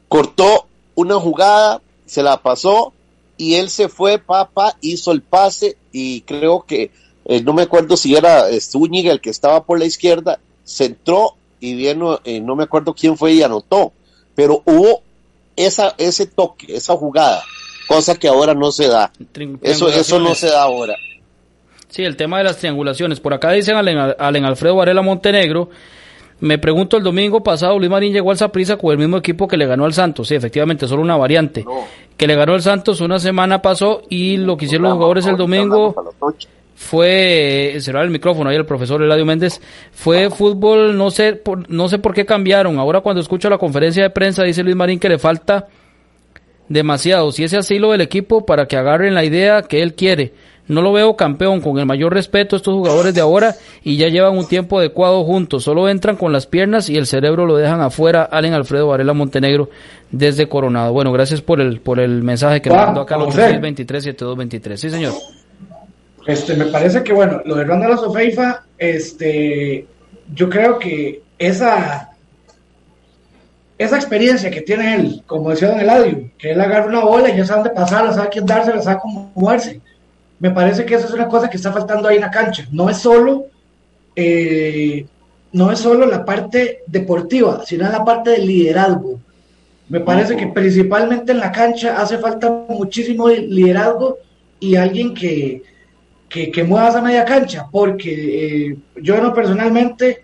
[0.09, 0.67] cortó
[1.01, 2.93] una jugada, se la pasó
[3.37, 6.91] y él se fue, papá, hizo el pase y creo que,
[7.25, 11.35] eh, no me acuerdo si era Zúñiga el que estaba por la izquierda se entró
[11.59, 13.93] y vino, eh, no me acuerdo quién fue y anotó,
[14.35, 15.03] pero hubo
[15.57, 17.43] esa, ese toque, esa jugada,
[17.89, 19.13] cosa que ahora no se da.
[19.63, 20.97] Eso, eso no se da ahora.
[21.89, 23.19] Sí, el tema de las triangulaciones.
[23.19, 25.71] Por acá dicen Alen, Alfredo Varela Montenegro.
[26.41, 29.57] Me pregunto, el domingo pasado Luis Marín llegó al Zaprisa con el mismo equipo que
[29.57, 30.29] le ganó al Santos.
[30.29, 31.65] Sí, efectivamente, solo una variante.
[32.17, 35.37] Que le ganó al Santos una semana pasó y lo que hicieron los jugadores el
[35.37, 35.95] domingo
[36.75, 39.61] fue, cerrar el micrófono ahí el profesor Eladio Méndez,
[39.93, 42.79] fue fútbol, no sé, por, no sé por qué cambiaron.
[42.79, 45.69] Ahora cuando escucho la conferencia de prensa dice Luis Marín que le falta
[46.71, 47.33] demasiado.
[47.33, 50.33] Si ese asilo del equipo para que agarren la idea que él quiere.
[50.71, 54.39] No lo veo campeón, con el mayor respeto estos jugadores de ahora y ya llevan
[54.39, 55.65] un tiempo adecuado juntos.
[55.65, 58.23] Solo entran con las piernas y el cerebro lo dejan afuera.
[58.23, 59.69] Allen Alfredo Varela Montenegro
[60.11, 60.93] desde Coronado.
[60.93, 64.81] Bueno, gracias por el por el mensaje que me mandó acá al 823 7223.
[64.81, 65.13] Sí, señor.
[66.27, 69.87] Este, me parece que, bueno, lo de Ronald Sofeifa, este,
[70.35, 72.11] yo creo que esa,
[73.79, 77.37] esa experiencia que tiene él, como decía Don Eladio, que él agarra una bola y
[77.37, 79.81] ya sabe dónde pasarla, sabe quién dársela, sabe cómo moverse.
[80.41, 82.67] Me parece que eso es una cosa que está faltando ahí en la cancha.
[82.73, 83.47] No es solo,
[84.17, 85.07] eh,
[85.53, 89.21] no es solo la parte deportiva, sino la parte del liderazgo.
[89.91, 94.19] Me parece que principalmente en la cancha hace falta muchísimo liderazgo
[94.59, 95.63] y alguien que,
[96.29, 100.23] que, mueva esa media cancha, porque eh, yo no personalmente,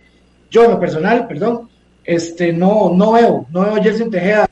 [0.51, 1.69] yo en lo personal, perdón,
[2.05, 4.49] este, no, no veo, no veo a Jelsin Tejeda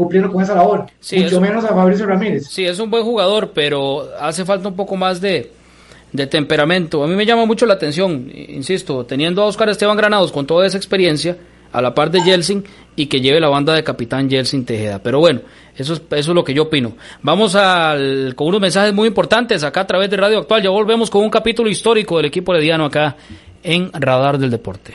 [0.00, 2.46] cumpliendo con esa labor, mucho menos a Fabricio Ramírez.
[2.48, 5.52] Sí, es un buen jugador, pero hace falta un poco más de,
[6.10, 7.04] de temperamento.
[7.04, 10.66] A mí me llama mucho la atención, insisto, teniendo a Oscar Esteban Granados con toda
[10.66, 11.36] esa experiencia,
[11.70, 12.64] a la par de Jelsin,
[12.96, 15.00] y que lleve la banda de capitán Jelsin Tejeda.
[15.02, 15.42] Pero bueno,
[15.76, 16.96] eso es, eso es lo que yo opino.
[17.20, 20.62] Vamos al, con unos mensajes muy importantes acá a través de Radio Actual.
[20.62, 23.16] Ya volvemos con un capítulo histórico del equipo Diano acá
[23.62, 24.94] en Radar del Deporte.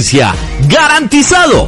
[0.67, 1.67] garantizado.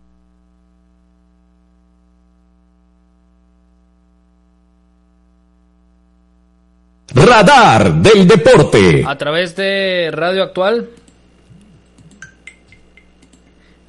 [7.31, 9.05] Radar del Deporte.
[9.07, 10.89] A través de Radio Actual.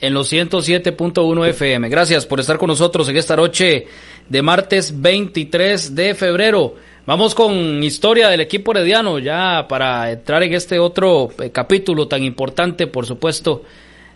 [0.01, 1.89] En los 107.1 FM.
[1.89, 3.89] Gracias por estar con nosotros en esta noche
[4.29, 6.77] de martes 23 de febrero.
[7.05, 12.23] Vamos con historia del equipo herediano ya para entrar en este otro eh, capítulo tan
[12.23, 13.65] importante, por supuesto,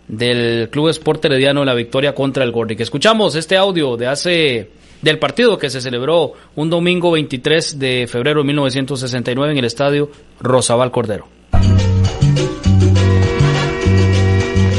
[0.07, 2.79] del Club Sport Herediano la victoria contra el Gordic.
[2.79, 4.69] Escuchamos este audio de hace
[5.01, 10.09] del partido que se celebró un domingo 23 de febrero de 1969 en el estadio
[10.39, 11.27] Rosabal Cordero.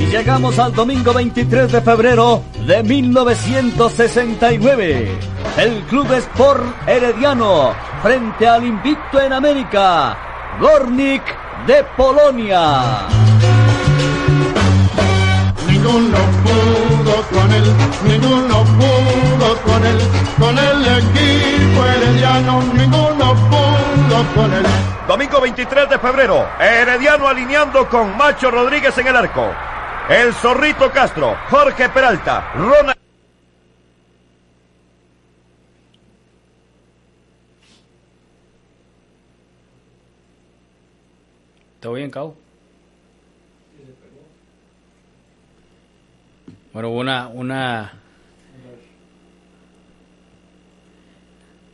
[0.00, 5.08] Y llegamos al domingo 23 de febrero de 1969.
[5.58, 10.16] El Club Sport Herediano frente al invicto en América,
[10.60, 11.22] Gornik
[11.66, 13.06] de Polonia.
[15.88, 17.64] Ninguno pudo con él,
[18.06, 19.98] ninguno pudo con él,
[20.38, 24.66] con el equipo herediano, ninguno pudo con él.
[25.06, 29.46] Domingo 23 de febrero, Herediano alineando con Macho Rodríguez en el arco.
[30.10, 32.98] El Zorrito Castro, Jorge Peralta, Ronald.
[41.80, 42.36] ¿Todo bien, Cabo?
[46.78, 47.92] Bueno, una, una...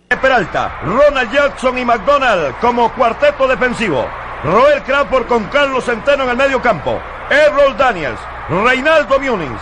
[0.08, 4.08] Peralta, Ronald Jackson y McDonald como cuarteto defensivo.
[4.44, 6.98] Roel Crawford con Carlos Centeno en el medio campo.
[7.28, 9.60] Errol Daniels, Reinaldo Munins,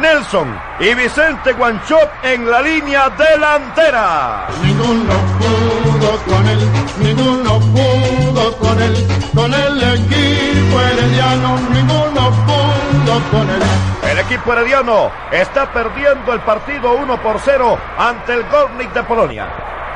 [0.00, 4.46] Nelson y Vicente Guanchop en la línea delantera.
[4.62, 6.70] Ninguno pudo con él,
[7.00, 8.94] ninguno pudo con él,
[9.34, 12.63] con el equipo herediano, ninguno pudo
[13.04, 13.62] con él.
[14.10, 19.46] El equipo herediano está perdiendo el partido 1 por 0 ante el Gornik de Polonia.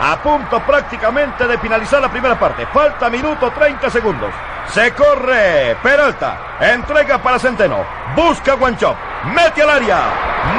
[0.01, 2.67] A punto prácticamente de finalizar la primera parte.
[2.67, 4.31] Falta minuto 30 segundos.
[4.69, 6.59] Se corre Peralta.
[6.61, 7.79] Entrega para Centeno.
[8.15, 8.97] Busca Guanchop.
[9.35, 9.99] Mete al área.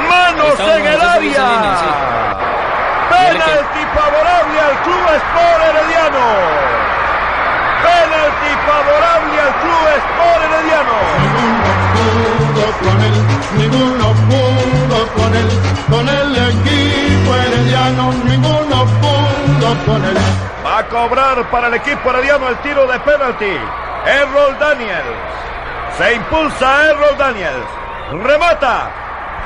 [0.08, 2.36] Manos en el área.
[3.10, 6.26] Penalti favorable al Club Sport Herediano.
[7.82, 11.59] Penalti favorable al Club Sport Herediano.
[12.50, 13.14] Ninguno pudo con él,
[13.58, 15.48] ninguno pudo con él,
[15.88, 20.16] con el equipo herediano, ninguno pudo con él.
[20.64, 23.56] Va a cobrar para el equipo herediano el tiro de penalti.
[24.04, 25.04] Errol Daniels.
[25.96, 27.66] Se impulsa Errol Daniels.
[28.24, 28.90] Remata.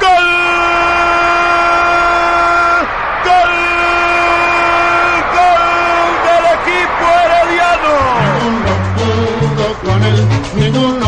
[0.01, 0.25] ¡Gol!
[3.25, 3.53] ¡Gol!
[5.37, 5.65] ¡Gol
[6.27, 7.93] del equipo herediano!
[10.57, 11.04] Ninguno pudo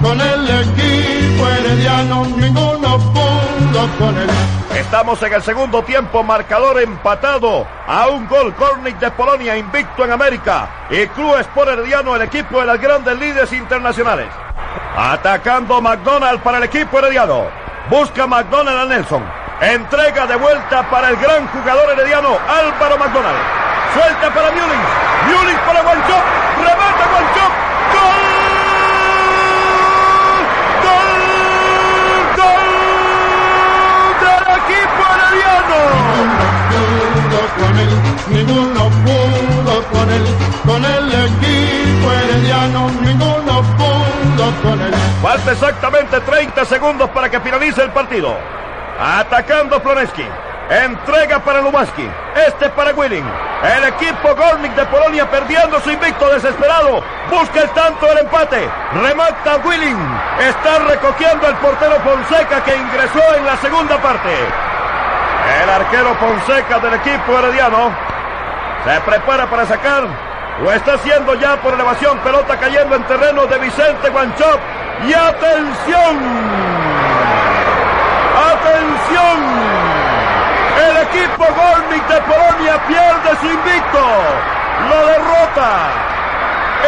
[0.00, 4.28] con el equipo herediano, ninguno pudo con él.
[4.76, 8.54] Estamos en el segundo tiempo, marcador empatado a un gol.
[8.54, 10.68] Cornic de Polonia, invicto en América.
[10.90, 14.26] Y Club Sport Herediano, el equipo de las grandes líderes internacionales.
[14.96, 17.46] Atacando McDonald para el equipo herediano.
[17.90, 19.24] Busca McDonald a Nelson.
[19.60, 23.38] Entrega de vuelta para el gran jugador herediano Álvaro McDonald.
[23.94, 24.88] Suelta para Mullins.
[25.26, 26.03] Mullins para Guanchop.
[45.54, 48.36] Exactamente 30 segundos para que finalice el partido.
[49.00, 50.26] Atacando Floneski.
[50.68, 52.08] Entrega para Lubaski.
[52.46, 53.24] Este para Willing.
[53.76, 57.02] El equipo Gornik de Polonia perdiendo su invicto desesperado.
[57.30, 58.68] Busca el tanto del empate.
[58.94, 59.98] Remata Willing.
[60.40, 64.30] Está recogiendo el portero Fonseca que ingresó en la segunda parte.
[65.62, 67.92] El arquero Fonseca del equipo herediano
[68.84, 70.04] se prepara para sacar.
[70.62, 72.18] Lo está haciendo ya por elevación.
[72.20, 74.60] Pelota cayendo en terreno de Vicente Guanchop.
[75.02, 76.14] Y atención.
[78.52, 79.38] Atención.
[80.86, 84.04] El equipo Gornik de Polonia pierde su invicto.
[84.88, 86.14] Lo derrota.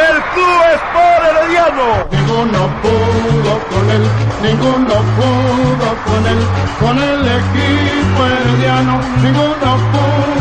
[0.09, 2.07] El Club Sport Herediano.
[2.11, 4.05] Ninguno pudo con él,
[4.43, 6.41] ninguno pudo con él,
[6.81, 10.36] con el equipo herediano, ninguno pudo.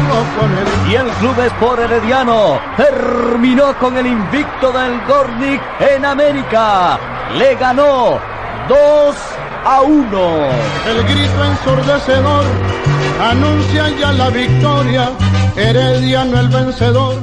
[0.89, 6.99] Y el Club Sport Herediano terminó con el invicto del Gornik en América.
[7.37, 8.19] Le ganó
[8.67, 9.15] 2
[9.65, 10.49] a 1.
[10.87, 12.45] El grito ensordecedor
[13.19, 15.11] anuncia ya la victoria,
[15.55, 17.15] herediano el vencedor.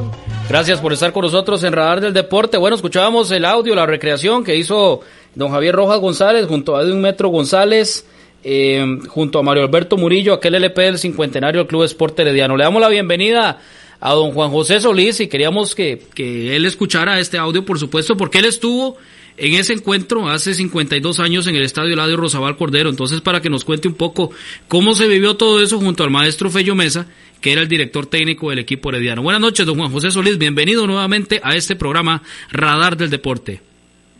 [0.48, 2.58] Gracias por estar con nosotros en Radar del Deporte.
[2.58, 5.00] Bueno, escuchábamos el audio, la recreación que hizo
[5.34, 8.04] don Javier Rojas González junto a Edwin Metro González,
[8.45, 12.57] eh, junto a Mario Alberto Murillo, aquel LP del cincuentenario del Club Sport Herediano.
[12.57, 13.61] Le damos la bienvenida
[14.01, 18.16] a don Juan José Solís y queríamos que, que él escuchara este audio, por supuesto,
[18.16, 18.97] porque él estuvo
[19.36, 22.90] en ese encuentro hace 52 años en el Estadio Eladio Rosabal Cordero.
[22.90, 24.30] Entonces, para que nos cuente un poco
[24.68, 27.07] cómo se vivió todo eso junto al maestro Fello Mesa,
[27.40, 29.22] que era el director técnico del equipo herediano.
[29.22, 30.38] Buenas noches, don Juan José Solís.
[30.38, 33.71] Bienvenido nuevamente a este programa Radar del Deporte.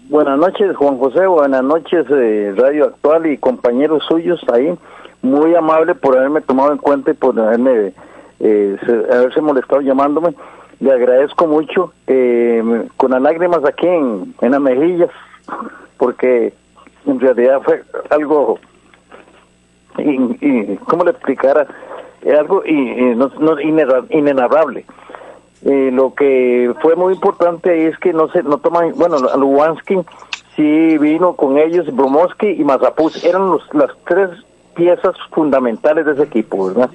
[0.09, 1.27] Buenas noches, Juan José.
[1.27, 4.75] Buenas noches, eh, Radio Actual y compañeros suyos ahí.
[5.23, 7.93] Muy amable por haberme tomado en cuenta y por haberme,
[8.41, 10.35] eh, se- haberse molestado llamándome.
[10.81, 12.63] Le agradezco mucho, eh,
[12.97, 15.11] con las lágrimas aquí en, en las mejillas,
[15.97, 16.53] porque
[17.07, 18.59] en realidad fue algo,
[19.99, 21.67] y, y, ¿cómo le explicara?
[22.39, 24.85] Algo y, no, no- inenarra- inenarrable.
[25.65, 30.01] Eh, lo que fue muy importante es que no se no toman, bueno, Lubansky
[30.57, 34.31] sí vino con ellos, Bromoski y Mazapuz, eran los, las tres
[34.75, 36.91] piezas fundamentales de ese equipo, ¿verdad?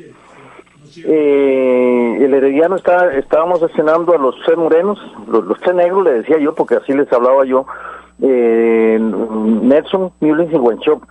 [1.04, 6.38] Eh, el Herediano está, estábamos accionando a los tres morenos, los, tres negros, le decía
[6.40, 7.66] yo, porque así les hablaba yo,
[8.22, 11.04] eh, Nelson, Mullins y Wenchop.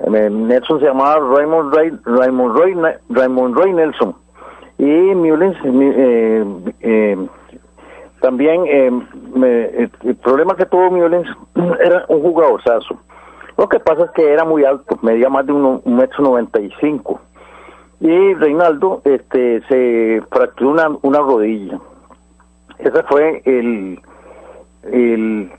[0.00, 2.76] Eh, Nelson se llamaba Raymond Ray, Raymond Roy,
[3.10, 4.14] Raymond Roy Nelson.
[4.78, 6.44] Y Mullins, eh,
[6.80, 7.26] eh,
[8.20, 8.90] también eh,
[9.34, 9.66] me-
[10.02, 11.28] el, problema que tuvo Mullins
[11.84, 12.98] era un jugadorzazo.
[13.56, 16.60] Lo que pasa es que era muy alto, medía más de uno- un metro noventa
[16.60, 17.20] y cinco.
[18.00, 21.78] Y Reinaldo este, se fracturó una, una rodilla.
[22.78, 24.00] Ese fue el,
[24.90, 25.50] el,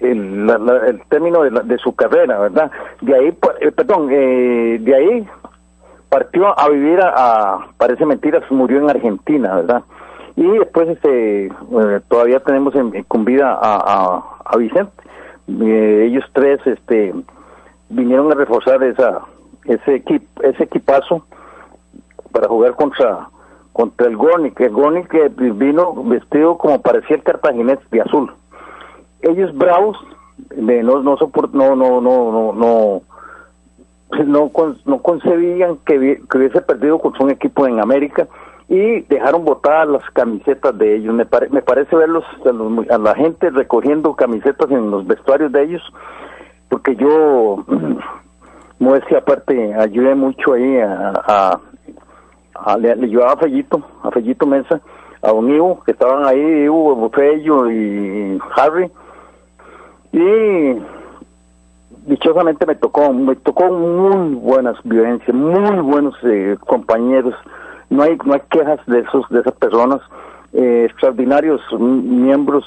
[0.00, 2.70] el, término de, la- de su carrera, ¿verdad?
[3.00, 5.26] De ahí, pa- eh, perdón, eh, de ahí
[6.08, 9.82] partió a vivir a, parece mentira, murió en Argentina, ¿verdad?
[10.36, 14.92] Y después este, eh, todavía tenemos en, con vida a, a, a Vicente.
[15.48, 17.14] Eh, ellos tres este,
[17.88, 19.20] vinieron a reforzar esa,
[19.64, 21.24] ese, equip, ese equipazo
[22.32, 23.28] para jugar contra
[23.72, 24.60] contra el Gornik.
[24.60, 25.12] El Gornik
[25.54, 28.32] vino vestido como parecía el cartaginés de azul.
[29.22, 29.96] Ellos bravos
[30.36, 33.02] de no no soport- no no no no no
[34.26, 34.50] no,
[34.86, 38.26] no concebían que, que hubiese perdido contra un equipo en América
[38.68, 41.14] y dejaron botadas las camisetas de ellos.
[41.14, 45.52] Me, pare- me parece verlos a, los- a la gente recogiendo camisetas en los vestuarios
[45.52, 45.82] de ellos,
[46.68, 47.64] porque yo,
[48.78, 51.60] modestia aparte, ayudé mucho ahí a,
[52.54, 54.80] a- le, le llevaba a Fellito, a Fellito Mesa,
[55.22, 58.90] a un Ivo, que estaban ahí, Ivo, Fello y Harry,
[60.12, 60.76] y
[62.08, 67.34] dichosamente me tocó, me tocó muy buenas vivencias, muy buenos eh, compañeros,
[67.90, 70.00] no hay, no hay quejas de esos, de esas personas,
[70.54, 72.64] eh, extraordinarios miembros,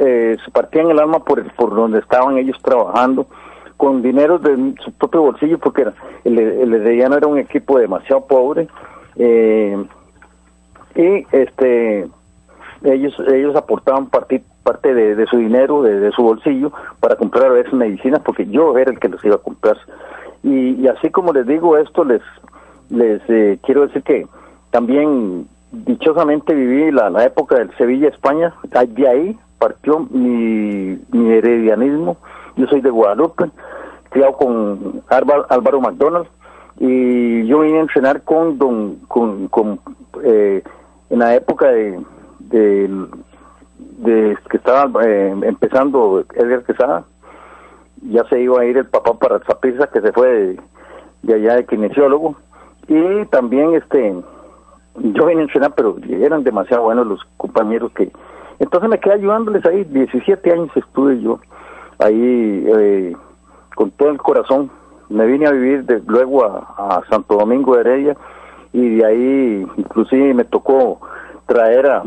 [0.00, 3.26] eh, se partían el alma por, por donde estaban ellos trabajando,
[3.76, 8.24] con dinero de su propio bolsillo, porque era, el, el Herediano era un equipo demasiado
[8.26, 8.68] pobre,
[10.96, 12.08] y este
[12.84, 17.54] ellos ellos aportaban parte, parte de, de su dinero, de, su bolsillo, para comprar a
[17.54, 19.76] veces medicinas, porque yo era el que los iba a comprar.
[20.42, 22.22] Y, y así como les digo esto, les,
[22.90, 24.26] les eh, quiero decir que
[24.70, 28.54] también dichosamente viví la, la época del Sevilla-España,
[28.88, 32.16] de ahí partió mi, mi heredianismo,
[32.56, 33.50] yo soy de Guadalupe,
[34.10, 36.26] criado con Álvaro, Álvaro McDonald,
[36.78, 39.80] y yo vine a entrenar con don con, con
[40.22, 40.62] eh,
[41.10, 42.00] en la época de,
[42.40, 42.90] de,
[43.98, 47.04] de que estaba eh, empezando Edgar Quesada
[48.10, 50.60] ya se iba a ir el papá para Zapisa que se fue de,
[51.22, 52.36] de allá de kinesiólogo.
[52.88, 54.14] Y también este
[54.96, 58.12] yo vine a entrenar pero eran demasiado buenos los compañeros que
[58.58, 59.84] entonces me quedé ayudándoles ahí.
[59.84, 61.40] 17 años estuve yo
[61.98, 63.16] ahí eh,
[63.74, 64.70] con todo el corazón.
[65.08, 68.16] Me vine a vivir de, luego a, a Santo Domingo de Heredia
[68.72, 71.00] y de ahí inclusive me tocó
[71.46, 72.02] traer a,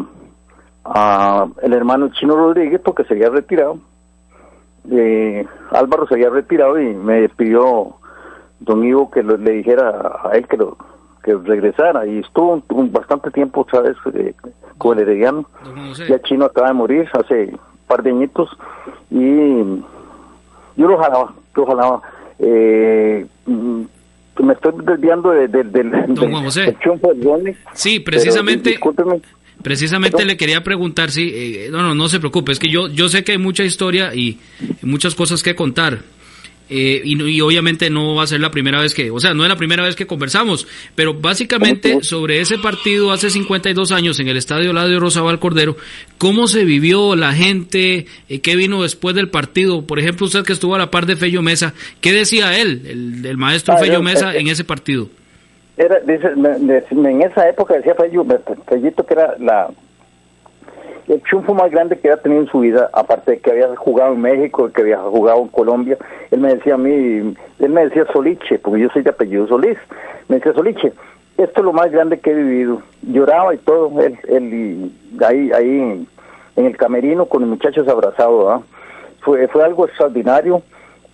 [0.87, 3.77] a el hermano Chino Rodríguez porque se había retirado
[4.91, 7.95] eh, Álvaro se había retirado y me despidió
[8.59, 10.77] don Ivo que lo- le dijera a él que lo
[11.23, 14.33] que regresara y estuvo un, un bastante tiempo otra vez eh,
[14.77, 15.75] con el Herediano Don
[16.07, 18.49] ya Chino acaba de morir hace un par de añitos
[19.11, 19.57] y
[20.77, 22.01] yo lo jalaba, yo jalaba.
[22.39, 23.81] Eh, mm,
[24.43, 26.61] me estoy desviando de- de- del del- Juan José.
[26.65, 26.77] del
[27.73, 28.69] Sí, precisamente.
[29.61, 33.09] Precisamente le quería preguntar, sí, eh, no, no, no se preocupe, es que yo, yo
[33.09, 34.37] sé que hay mucha historia y,
[34.81, 36.03] muchas cosas que contar.
[36.69, 39.43] Eh, y, y obviamente no va a ser la primera vez que, o sea, no
[39.43, 44.27] es la primera vez que conversamos, pero básicamente sobre ese partido hace 52 años en
[44.27, 45.77] el Estadio Ladio Rosabal Cordero,
[46.17, 48.05] ¿cómo se vivió la gente?
[48.27, 49.87] Eh, ¿Qué vino después del partido?
[49.87, 53.25] Por ejemplo, usted que estuvo a la par de Fello Mesa, ¿qué decía él, el,
[53.25, 55.09] el maestro Ah, Fello Mesa, eh, en ese partido?
[55.77, 59.69] Era, dice, me- me- en esa época decía Fellito que era la
[61.07, 64.13] el triunfo más grande que había tenido en su vida, aparte de que había jugado
[64.13, 65.97] en México, que había jugado en Colombia,
[66.31, 69.77] él me decía a mí, él me decía Soliche, porque yo soy de apellido Solís,
[70.27, 70.91] me decía Soliche,
[71.37, 74.91] esto es lo más grande que he vivido, lloraba y todo, él, él
[75.25, 76.07] ahí, ahí en,
[76.57, 78.61] en el camerino con los muchachos abrazados, ¿ah?
[79.21, 80.61] fue, fue algo extraordinario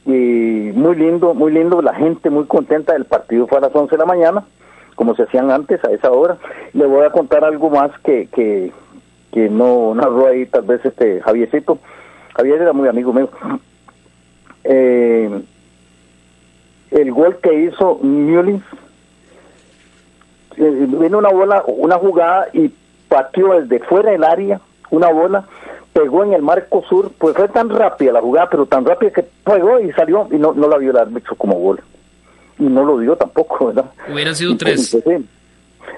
[0.05, 3.91] y muy lindo, muy lindo, la gente muy contenta, el partido fue a las 11
[3.91, 4.43] de la mañana,
[4.95, 6.37] como se hacían antes a esa hora.
[6.73, 8.71] Le voy a contar algo más que, que,
[9.31, 11.79] que no narró ahí tal vez este Javiercito.
[12.35, 13.29] Javier era muy amigo mío.
[14.63, 15.41] Eh,
[16.91, 18.63] el gol que hizo Mullins,
[20.57, 22.71] eh, vino una bola, una jugada y
[23.07, 24.61] pateó desde fuera del área
[24.93, 25.45] una bola,
[25.93, 29.25] pegó en el marco sur, pues fue tan rápida la jugada, pero tan rápida que
[29.43, 31.79] pegó y salió y no, no la vio el árbitro como gol.
[32.59, 33.85] Y no lo dio tampoco, ¿verdad?
[34.11, 34.97] Hubieran sido tres.
[35.03, 35.25] Pues, sí,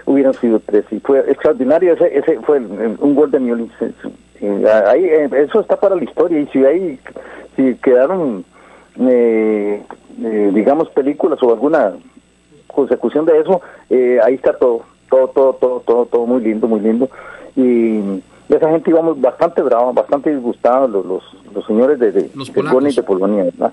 [0.06, 3.72] hubieran sido tres y fue extraordinario ese, ese fue el- el- un gol de Mullins.
[4.42, 7.00] Eh, ahí, eh, eso está para la historia y si ahí
[7.56, 8.44] si quedaron
[9.00, 9.82] eh,
[10.22, 11.94] eh, digamos películas o alguna
[12.68, 16.80] consecución de eso eh, ahí está todo todo todo todo todo todo muy lindo muy
[16.82, 17.10] lindo
[17.56, 21.24] y esa gente íbamos bastante brava bastante disgustados los los,
[21.54, 22.62] los señores de de, Los de.
[22.62, 23.72] Gorni y de Polonia verdad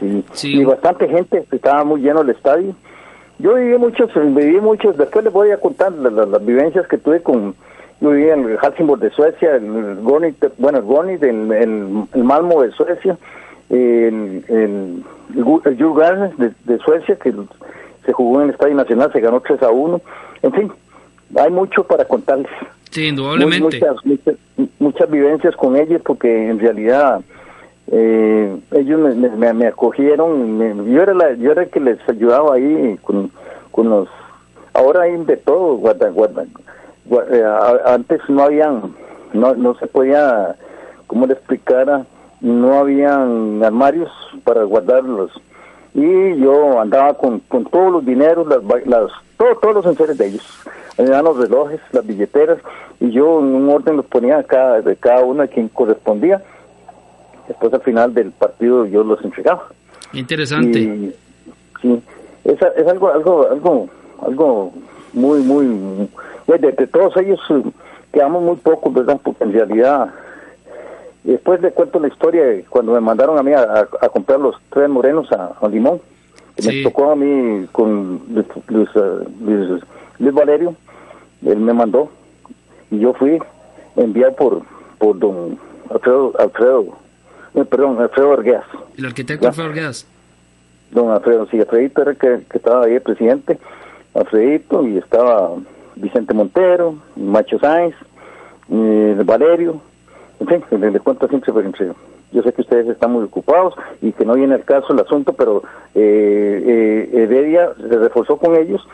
[0.00, 0.24] sí.
[0.32, 0.56] Sí.
[0.60, 2.74] y bastante gente estaba muy lleno el estadio
[3.38, 6.96] yo viví muchos, viví muchos, después les voy a contar las, las- las vivencias que
[6.96, 7.54] tuve con,
[8.00, 12.24] yo viví en el Helsingborg de Suecia, el Gorni, bueno, el Gorni, el, el, el
[12.24, 13.18] Malmo de Suecia,
[13.68, 17.34] el, el, el, de, de Suecia, que
[18.06, 20.00] se jugó en el Estadio Nacional, se ganó 3 a 1,
[20.40, 20.72] en fin,
[21.34, 22.50] hay mucho para contarles.
[22.90, 23.60] Sí, indudablemente.
[23.60, 24.34] Muchas, muchas,
[24.78, 27.20] muchas vivencias con ellos porque en realidad
[27.92, 31.98] eh, ellos me, me- me- acogieron, me- yo era la, yo era el que les
[32.08, 33.30] ayudaba ahí con,
[33.70, 34.08] con los,
[34.72, 36.44] ahora hay de todo, guarda, guarda,
[37.08, 37.44] gua- eh,
[37.86, 38.94] antes no habían,
[39.34, 40.56] no, no se podía,
[41.06, 42.04] ¿cómo le explicara?
[42.40, 44.10] No habían armarios
[44.44, 45.30] para guardarlos
[45.94, 50.26] y yo andaba con, con todos los dineros, las, las todo- todos los enseres de
[50.28, 50.58] ellos.
[50.98, 52.58] Me daban los relojes, las billeteras,
[53.00, 56.42] y yo en un orden los ponía cada, de cada uno a quien correspondía.
[57.48, 59.68] Después al final del partido yo los entregaba.
[60.12, 60.78] Interesante.
[60.80, 61.14] Y,
[61.82, 62.02] sí,
[62.44, 63.88] es, es algo, algo, algo,
[64.22, 64.72] algo
[65.12, 66.08] muy, muy,
[66.46, 67.62] de, de todos ellos eh,
[68.12, 69.20] quedamos muy pocos, ¿verdad?
[69.22, 70.08] Porque en realidad,
[71.24, 74.40] después le cuento la historia de cuando me mandaron a mí a, a- a comprar
[74.40, 76.00] los tres morenos a, a Limón,
[76.58, 76.68] Sí.
[76.78, 79.82] me tocó a mí con Luis, Luis, eh, Luis-
[80.18, 80.74] Luis Valerio,
[81.44, 82.10] él me mandó,
[82.90, 83.38] y yo fui
[83.96, 84.62] enviado por,
[84.98, 85.58] por don
[85.90, 86.86] Alfredo, Alfredo,
[87.54, 88.34] eh, perdón, Alfredo.
[88.96, 89.48] El arquitecto Ya.
[89.50, 90.06] Alfredo Arguedas.
[90.90, 93.58] Don Alfredo, sí, Alfredito era el que, que estaba ahí el presidente,
[94.14, 95.50] Alfredito, y estaba
[95.96, 97.94] Vicente Montero, Macho Sáenz,
[98.70, 99.80] eh, Valerio,
[100.40, 101.90] en fin, les, cuento siempre por entre
[102.32, 105.32] Yo sé que ustedes están muy ocupados y que no viene al caso el asunto,
[105.32, 105.62] pero
[105.94, 106.62] eh,
[107.14, 108.86] eh, Heredia se reforzó con ellos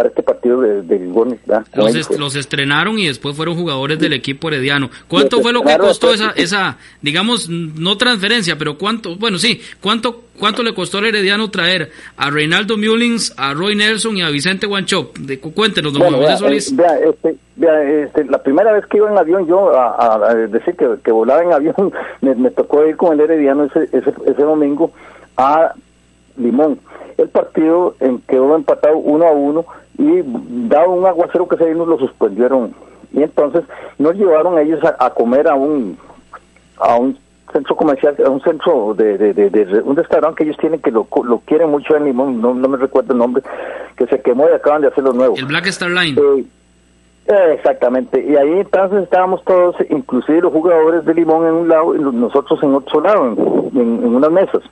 [0.00, 0.80] para este partido de-.
[0.80, 1.66] ¿verdad?
[1.74, 4.88] Con Los, est- los estrenaron y después fueron jugadores del equipo herediano.
[5.08, 6.40] ¿Cuánto Los fue lo que costó esa, sí.
[6.42, 11.90] esa, digamos, no transferencia, pero cuánto, bueno, sí, cuánto, cuánto le costó al herediano traer
[12.16, 15.18] a Reinaldo Mullins, a Roy Nelson y a Vicente Guanchop?
[15.18, 16.72] De, cu- cuéntenos, don Bueno, vea, José Solís.
[16.72, 20.30] eh, vea, este, vea, este, la primera vez que iba en avión, yo a, a-
[20.30, 21.92] a decir que, que volaba en avión,
[22.22, 24.92] me, me tocó ir con el Herediano ese, ese, ese domingo
[25.36, 25.74] a
[26.38, 26.78] Limón.
[27.18, 29.66] El partido en quedó empatado uno a uno
[29.98, 30.22] y
[30.68, 32.74] dado un aguacero que se vino lo suspendieron.
[33.12, 33.64] Y entonces
[33.98, 35.98] nos llevaron ellos a, a comer a un
[36.78, 37.18] a un
[37.52, 40.90] centro comercial, a un centro de, de, de- de- un restaurante que ellos tienen que
[40.92, 43.42] lo, lo quieren mucho en Limón, no, no me recuerdo el nombre,
[43.96, 45.34] que se quemó y acaban de hacerlo nuevo.
[45.36, 46.16] El Black Star Line.
[46.20, 46.44] Eh,
[47.26, 51.94] eh, exactamente, y ahí entonces estábamos todos, inclusive los jugadores de Limón en un lado
[51.96, 53.38] y nosotros en otro lado, en,
[53.80, 54.62] en- en unas mesas.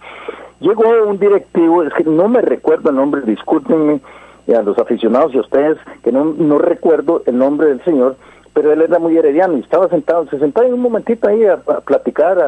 [0.60, 4.00] Llegó un directivo, es que no me recuerdo el nombre, discúlpenme
[4.48, 8.16] y a los aficionados y a ustedes, que no, no recuerdo el nombre del señor,
[8.54, 11.58] pero él era muy herediano y estaba sentado, se sentaba en un momentito ahí a,
[11.58, 12.38] platicar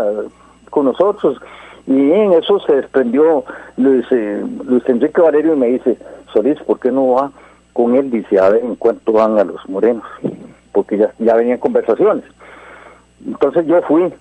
[0.70, 1.38] con nosotros
[1.86, 3.44] y en eso se desprendió
[3.76, 5.98] Luis, eh, Luis Enrique Valerio y me dice,
[6.32, 7.30] Solís, ¿por qué no va
[7.74, 8.10] con él?
[8.10, 10.04] Dice, a ver en cuánto van a los morenos,
[10.72, 12.24] porque ya, ya venían conversaciones.
[13.26, 14.12] Entonces yo fui,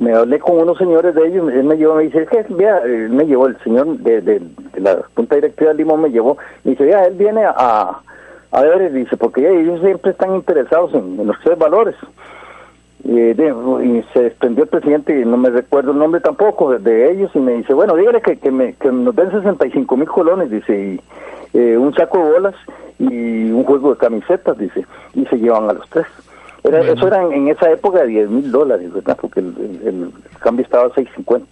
[0.00, 2.78] me hablé con unos señores de ellos, él me llevó, me dice, es que, vea,
[2.78, 4.42] él me llevó, el señor de, de-
[4.76, 8.00] la Junta Directiva de Limón me llevó, me dice, vea, él viene a,
[8.50, 11.94] a ver, dice, porque ellos siempre están interesados en, en los tres valores.
[13.02, 13.12] Y,
[14.12, 17.52] se desprendió el presidente, y no me recuerdo el nombre tampoco de ellos, y me
[17.52, 20.98] dice, bueno, dígale que, que, me, que nos den 65 mil colones, dice,
[21.52, 22.54] y eh, un saco de bolas
[22.98, 24.84] y un juego de camisetas, dice,
[25.14, 26.06] y se llevan a los tres.
[26.64, 26.92] Era, Bueno.
[26.94, 29.16] Eso era en, en esa época de 10 mil dólares, ¿verdad?
[29.20, 29.54] Porque el,
[29.84, 31.42] el- el cambio estaba a 6.50.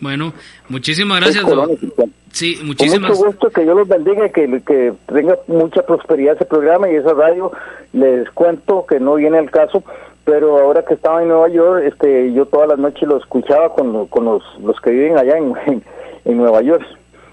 [0.00, 0.32] Bueno,
[0.68, 1.64] muchísimas gracias, Seis don.
[1.64, 2.16] colones 50.
[2.32, 6.34] Sí, Con muchísimas mucho gusto, que Dios los bendiga, y que, que tenga mucha prosperidad
[6.36, 7.50] ese programa y esa radio.
[7.94, 9.82] Les cuento que no viene al caso,
[10.24, 14.06] pero ahora que estaba en Nueva York, este, yo todas las noches lo escuchaba con,
[14.08, 15.54] con los, los que viven allá en,
[16.26, 16.84] en, Nueva York,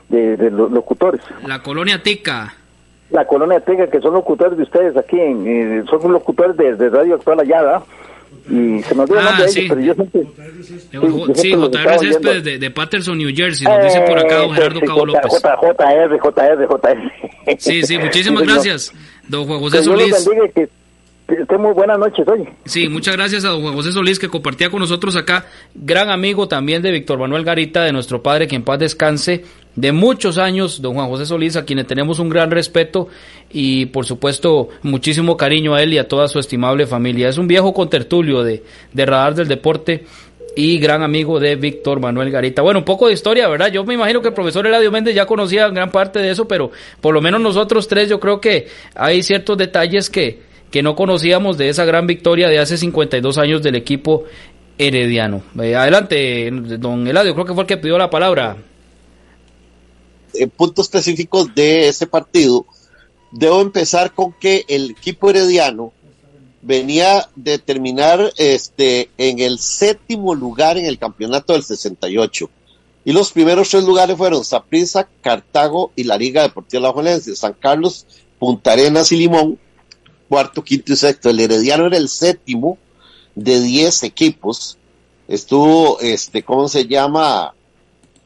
[0.08, 1.20] de, de, los locutores.
[1.46, 2.54] La colonia Tica.
[3.14, 6.90] La colonia Tica, que son locutores de ustedes aquí, en, eh, son locutores de, de
[6.90, 7.82] Radio Actual allá,
[8.50, 9.60] y se me olvidó el nombre Ah, de sí.
[9.62, 11.36] ellos, pero yo siempre...
[11.36, 12.00] Sí, JR.
[12.00, 15.32] Céspedes de, de Patterson, New Jersey, nos dice por acá don Gerardo sí, Cabo López.
[15.32, 17.12] JR, JR, JR.
[17.60, 18.92] Sí, sí, muchísimas gracias,
[19.28, 20.30] don Juan José Que Solís.
[21.48, 22.50] que muy buenas noches, oye.
[22.66, 25.46] Sí, muchas gracias a don Juan José Solís que compartía con nosotros acá,
[25.76, 29.46] gran amigo también de Víctor Manuel Garita, de nuestro padre, que en paz descanse,
[29.76, 33.08] de muchos años, don Juan José Solís, a quienes tenemos un gran respeto
[33.52, 37.30] y por supuesto muchísimo cariño a él y a toda su estimable familia.
[37.30, 38.64] Es un viejo contertulio de,
[38.94, 40.06] de Radar del Deporte
[40.56, 42.62] y gran amigo de Víctor Manuel Garita.
[42.62, 43.72] Bueno, un poco de historia, ¿verdad?
[43.72, 46.72] Yo me imagino que el profesor Eladio Méndez ya conocía gran parte de eso, pero
[47.02, 51.58] por lo menos nosotros tres yo creo que hay ciertos detalles que, que no conocíamos
[51.58, 54.26] de esa gran victoria de hace 52 años del equipo
[54.78, 55.44] herediano.
[55.62, 58.58] Eh, adelante, don Eladio, creo que fue el que pidió la palabra.
[60.34, 62.66] En puntos específicos de ese partido,
[63.32, 65.92] debo empezar con que el equipo herediano
[66.62, 72.50] venía de terminar este, en el séptimo lugar en el campeonato del 68.
[73.06, 77.54] Y los primeros tres lugares fueron Saprissa, Cartago y la Liga Deportiva La Juelense, San
[77.54, 78.06] Carlos,
[78.40, 79.60] Punta Arenas y Limón,
[80.30, 81.30] cuarto, quinto y sexto.
[81.30, 82.78] El Herediano era el séptimo
[83.36, 84.78] de 10 equipos.
[85.28, 87.54] Estuvo, este, ¿cómo se llama?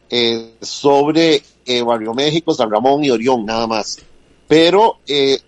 [0.09, 3.97] Eh, sobre eh, Barrio México, San Ramón y Orión, nada más.
[4.47, 5.39] Pero eh,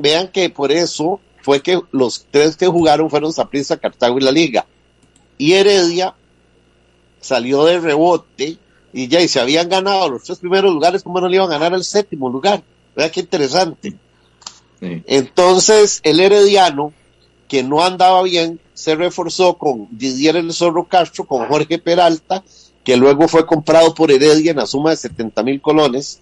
[0.00, 4.32] vean que por eso fue que los tres que jugaron fueron Saprissa, Cartago y la
[4.32, 4.66] Liga.
[5.36, 6.14] Y Heredia
[7.20, 8.58] salió de rebote
[8.92, 11.58] y ya, y se habían ganado los tres primeros lugares, ¿cómo no le iban a
[11.58, 12.62] ganar el séptimo lugar?
[12.94, 13.94] Vean qué interesante.
[14.80, 16.92] Entonces, el Herediano,
[17.48, 22.44] que no andaba bien, se reforzó con Didier El Zorro Castro, con Jorge Peralta,
[22.84, 26.20] que luego fue comprado por Heredia en la suma de 70 mil colones,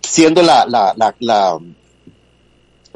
[0.00, 1.58] siendo la, la, la, la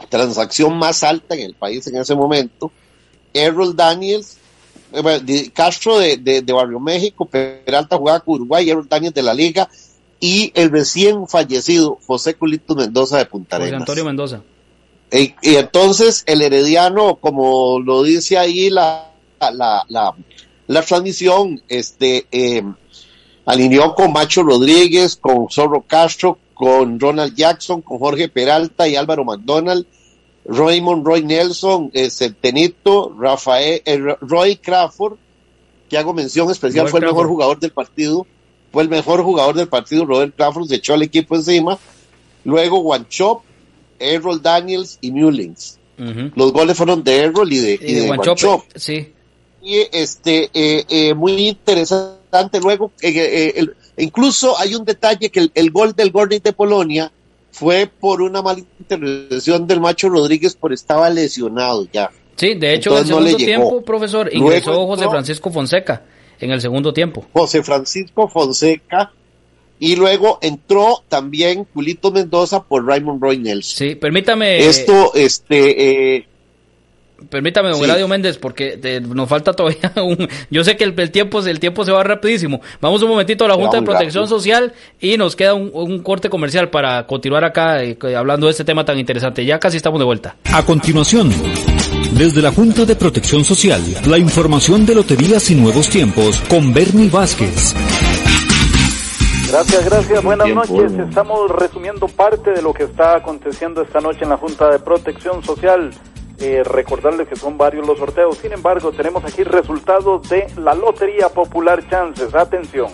[0.09, 2.73] transacción más alta en el país en ese momento.
[3.33, 4.39] Errol Daniels,
[4.93, 9.23] eh, bueno, Castro de, de, de Barrio México, Peralta jugaba con Uruguay, Errol Daniels de
[9.23, 9.69] la Liga,
[10.19, 13.81] y el recién fallecido José Culito Mendoza de Punta José Arenas.
[13.83, 14.43] Antonio Mendoza.
[15.13, 20.15] Y, y entonces el herediano, como lo dice ahí la, la, la,
[20.67, 22.63] la transmisión, este, eh,
[23.45, 29.25] alineó con Macho Rodríguez, con Zorro Castro, con Ronald Jackson, con Jorge Peralta y Álvaro
[29.25, 29.87] McDonald,
[30.45, 35.17] Raymond Roy Nelson, eh, Centenito, Rafael, eh, Roy Crawford,
[35.89, 38.27] que hago mención especial, fue el mejor jugador del partido,
[38.73, 41.79] fue el mejor jugador del partido, Robert Crawford se echó al equipo encima,
[42.45, 43.43] luego Wanchop,
[43.99, 45.79] Errol Daniels y Mullins.
[46.35, 48.65] Los goles fueron de Errol y de, y Y de de Guanchope, Wanchop.
[48.75, 49.13] sí.
[49.93, 52.61] Este, eh, eh, muy interesante.
[52.61, 57.13] Luego, eh, el- incluso hay un detalle que el, el gol del Gordon de Polonia
[57.51, 62.11] fue por una mala intervención del Macho Rodríguez, por estaba lesionado ya.
[62.37, 66.03] Sí, de hecho, en el no segundo tiempo, profesor, Luego ingresó José entró- Francisco Fonseca
[66.39, 67.25] en el segundo tiempo.
[67.33, 69.13] José Francisco Fonseca.
[69.79, 73.77] Y luego entró también Culito Mendoza por Raymond Roy Nelson.
[73.89, 74.67] Sí, permítame.
[74.67, 76.27] Esto, este, eh,
[77.31, 77.85] Permítame, don Sí.
[77.85, 80.29] Eladio Méndez, porque te- nos falta todavía un...
[80.51, 82.61] Yo sé que el, el tiempo, el tiempo se va rapidísimo.
[82.81, 84.39] Vamos un momentito a la Junta de Protección rápido.
[84.39, 88.65] Social y nos queda un, un corte comercial para continuar acá eh, hablando de este
[88.65, 89.45] tema tan interesante.
[89.45, 90.37] Ya casi estamos de vuelta.
[90.53, 91.31] A continuación,
[92.13, 97.09] desde la Junta de Protección Social, la información de Loterías y Nuevos Tiempos con Bernie
[97.11, 97.75] Vázquez.
[99.51, 100.23] Gracias, gracias.
[100.23, 100.93] Buenas Tiempo, noches.
[100.93, 101.05] ¿no?
[101.09, 105.43] Estamos resumiendo parte de lo que está aconteciendo esta noche en la Junta de Protección
[105.43, 105.91] Social.
[106.39, 108.37] Eh, recordarles que son varios los sorteos.
[108.39, 112.35] Sin embargo, tenemos aquí resultados de la Lotería Popular Chances.
[112.35, 112.89] Atención.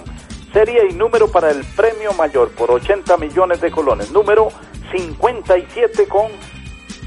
[0.53, 4.13] Serie y número para el premio mayor por 80 millones de colones.
[4.13, 4.49] Número
[4.93, 6.29] 57 con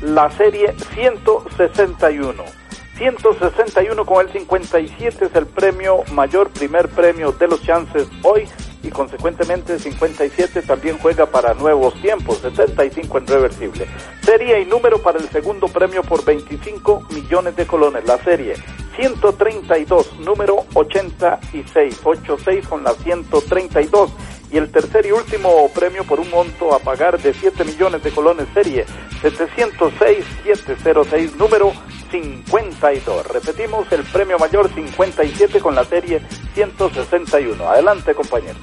[0.02, 2.65] la serie 161.
[2.98, 8.48] 161 con el 57 es el premio mayor, primer premio de los chances hoy
[8.84, 13.88] y consecuentemente 57 también juega para nuevos tiempos, 75 en reversible.
[14.22, 18.56] Serie y número para el segundo premio por 25 millones de colones, la serie
[18.96, 24.12] 132, número 86, 86 con la 132
[24.56, 28.12] y el tercer y último premio por un monto a pagar de 7 millones de
[28.12, 28.86] colones serie
[29.22, 31.74] 706-706 número
[32.10, 33.28] 52.
[33.28, 36.22] Repetimos el premio mayor 57 con la serie
[36.54, 37.68] 161.
[37.68, 38.58] Adelante compañero.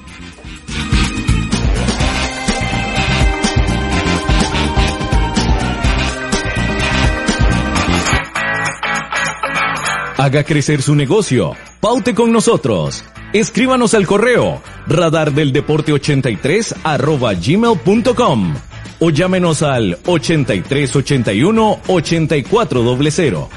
[10.16, 11.54] Haga crecer su negocio.
[11.80, 13.04] Paute con nosotros.
[13.32, 18.54] Escríbanos al correo radardeldeporte83 arroba gmail.com
[19.00, 23.48] o llámenos al 8381 8400.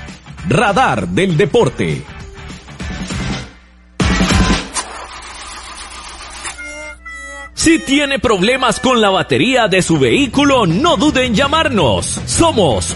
[0.47, 2.03] Radar del Deporte.
[7.53, 12.21] Si tiene problemas con la batería de su vehículo, no duden en llamarnos.
[12.25, 12.95] Somos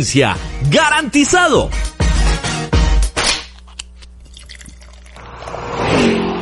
[0.69, 1.69] ¡Garantizado!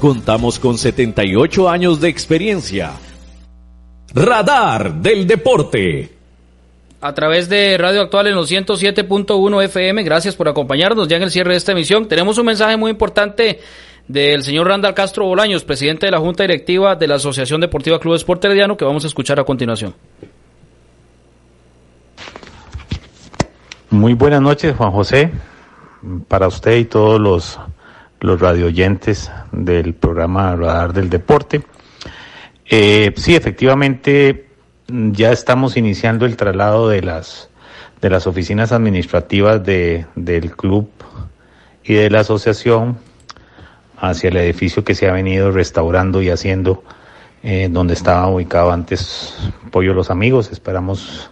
[0.00, 2.92] Contamos con 78 años de experiencia.
[4.14, 6.10] Radar del Deporte.
[7.00, 11.30] A través de Radio Actual en los 107.1 FM, gracias por acompañarnos ya en el
[11.30, 12.08] cierre de esta emisión.
[12.08, 13.60] Tenemos un mensaje muy importante
[14.08, 18.14] del señor Randall Castro Bolaños, presidente de la Junta Directiva de la Asociación Deportiva Club
[18.14, 19.94] Esporte Herediano, que vamos a escuchar a continuación.
[23.90, 25.30] Muy buenas noches, Juan José,
[26.28, 27.58] para usted y todos los
[28.24, 31.62] los radioyentes del programa Radar del Deporte.
[32.64, 34.48] Eh, sí, efectivamente,
[34.88, 37.50] ya estamos iniciando el traslado de las,
[38.00, 40.88] de las oficinas administrativas de, del club
[41.84, 42.96] y de la asociación
[43.98, 46.82] hacia el edificio que se ha venido restaurando y haciendo
[47.42, 49.36] eh, donde estaba ubicado antes
[49.70, 50.50] Pollo Los Amigos.
[50.50, 51.30] Esperamos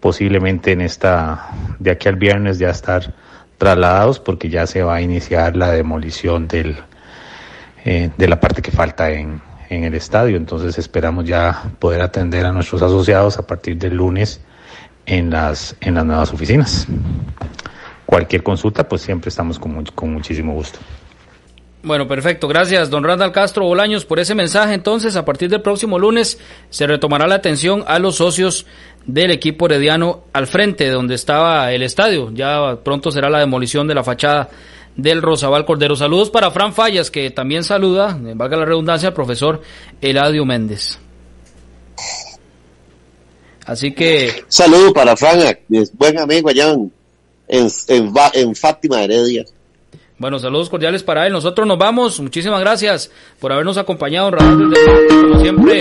[0.00, 3.12] posiblemente en esta, de aquí al viernes ya estar
[3.60, 6.78] trasladados porque ya se va a iniciar la demolición del,
[7.84, 10.38] eh, de la parte que falta en, en el estadio.
[10.38, 14.40] Entonces esperamos ya poder atender a nuestros asociados a partir del lunes
[15.04, 16.86] en las, en las nuevas oficinas.
[18.06, 20.78] Cualquier consulta, pues siempre estamos con, con muchísimo gusto.
[21.82, 22.46] Bueno, perfecto.
[22.46, 24.74] Gracias, don Randall Castro Bolaños, por ese mensaje.
[24.74, 28.66] Entonces, a partir del próximo lunes se retomará la atención a los socios
[29.06, 32.30] del equipo herediano al frente, donde estaba el estadio.
[32.34, 34.50] Ya pronto será la demolición de la fachada
[34.94, 35.96] del Rosabal Cordero.
[35.96, 39.62] Saludos para Fran Fallas, que también saluda, eh, valga la redundancia, al profesor
[40.02, 40.98] Eladio Méndez.
[43.64, 44.44] Así que...
[44.48, 45.40] Saludo para Fran,
[45.94, 46.92] buen amigo allá en,
[47.48, 47.70] en,
[48.34, 49.46] en Fátima Heredia.
[50.20, 51.32] Bueno, saludos cordiales para él.
[51.32, 52.20] Nosotros nos vamos.
[52.20, 53.10] Muchísimas gracias
[53.40, 54.70] por habernos acompañado en Radio
[55.22, 55.80] Como siempre.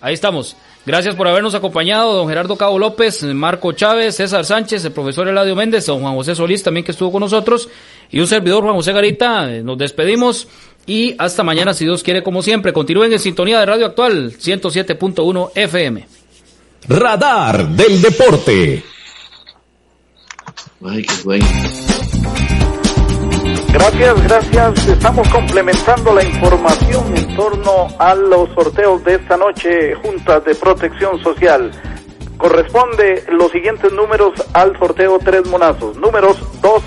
[0.00, 0.56] Ahí estamos.
[0.86, 5.54] Gracias por habernos acompañado, don Gerardo Cabo López, Marco Chávez, César Sánchez, el profesor Eladio
[5.54, 7.68] Méndez, don Juan José Solís también que estuvo con nosotros
[8.10, 9.52] y un servidor Juan José Garita.
[9.52, 10.48] Eh, nos despedimos
[10.86, 12.72] y hasta mañana si Dios quiere como siempre.
[12.72, 16.06] Continúen en sintonía de Radio Actual 107.1 FM.
[16.88, 18.93] Radar del Deporte.
[23.72, 24.86] Gracias, gracias.
[24.86, 31.18] Estamos complementando la información en torno a los sorteos de esta noche, Juntas de Protección
[31.22, 31.70] Social.
[32.36, 35.96] Corresponde los siguientes números al sorteo Tres Monazos.
[35.96, 36.82] Números 2.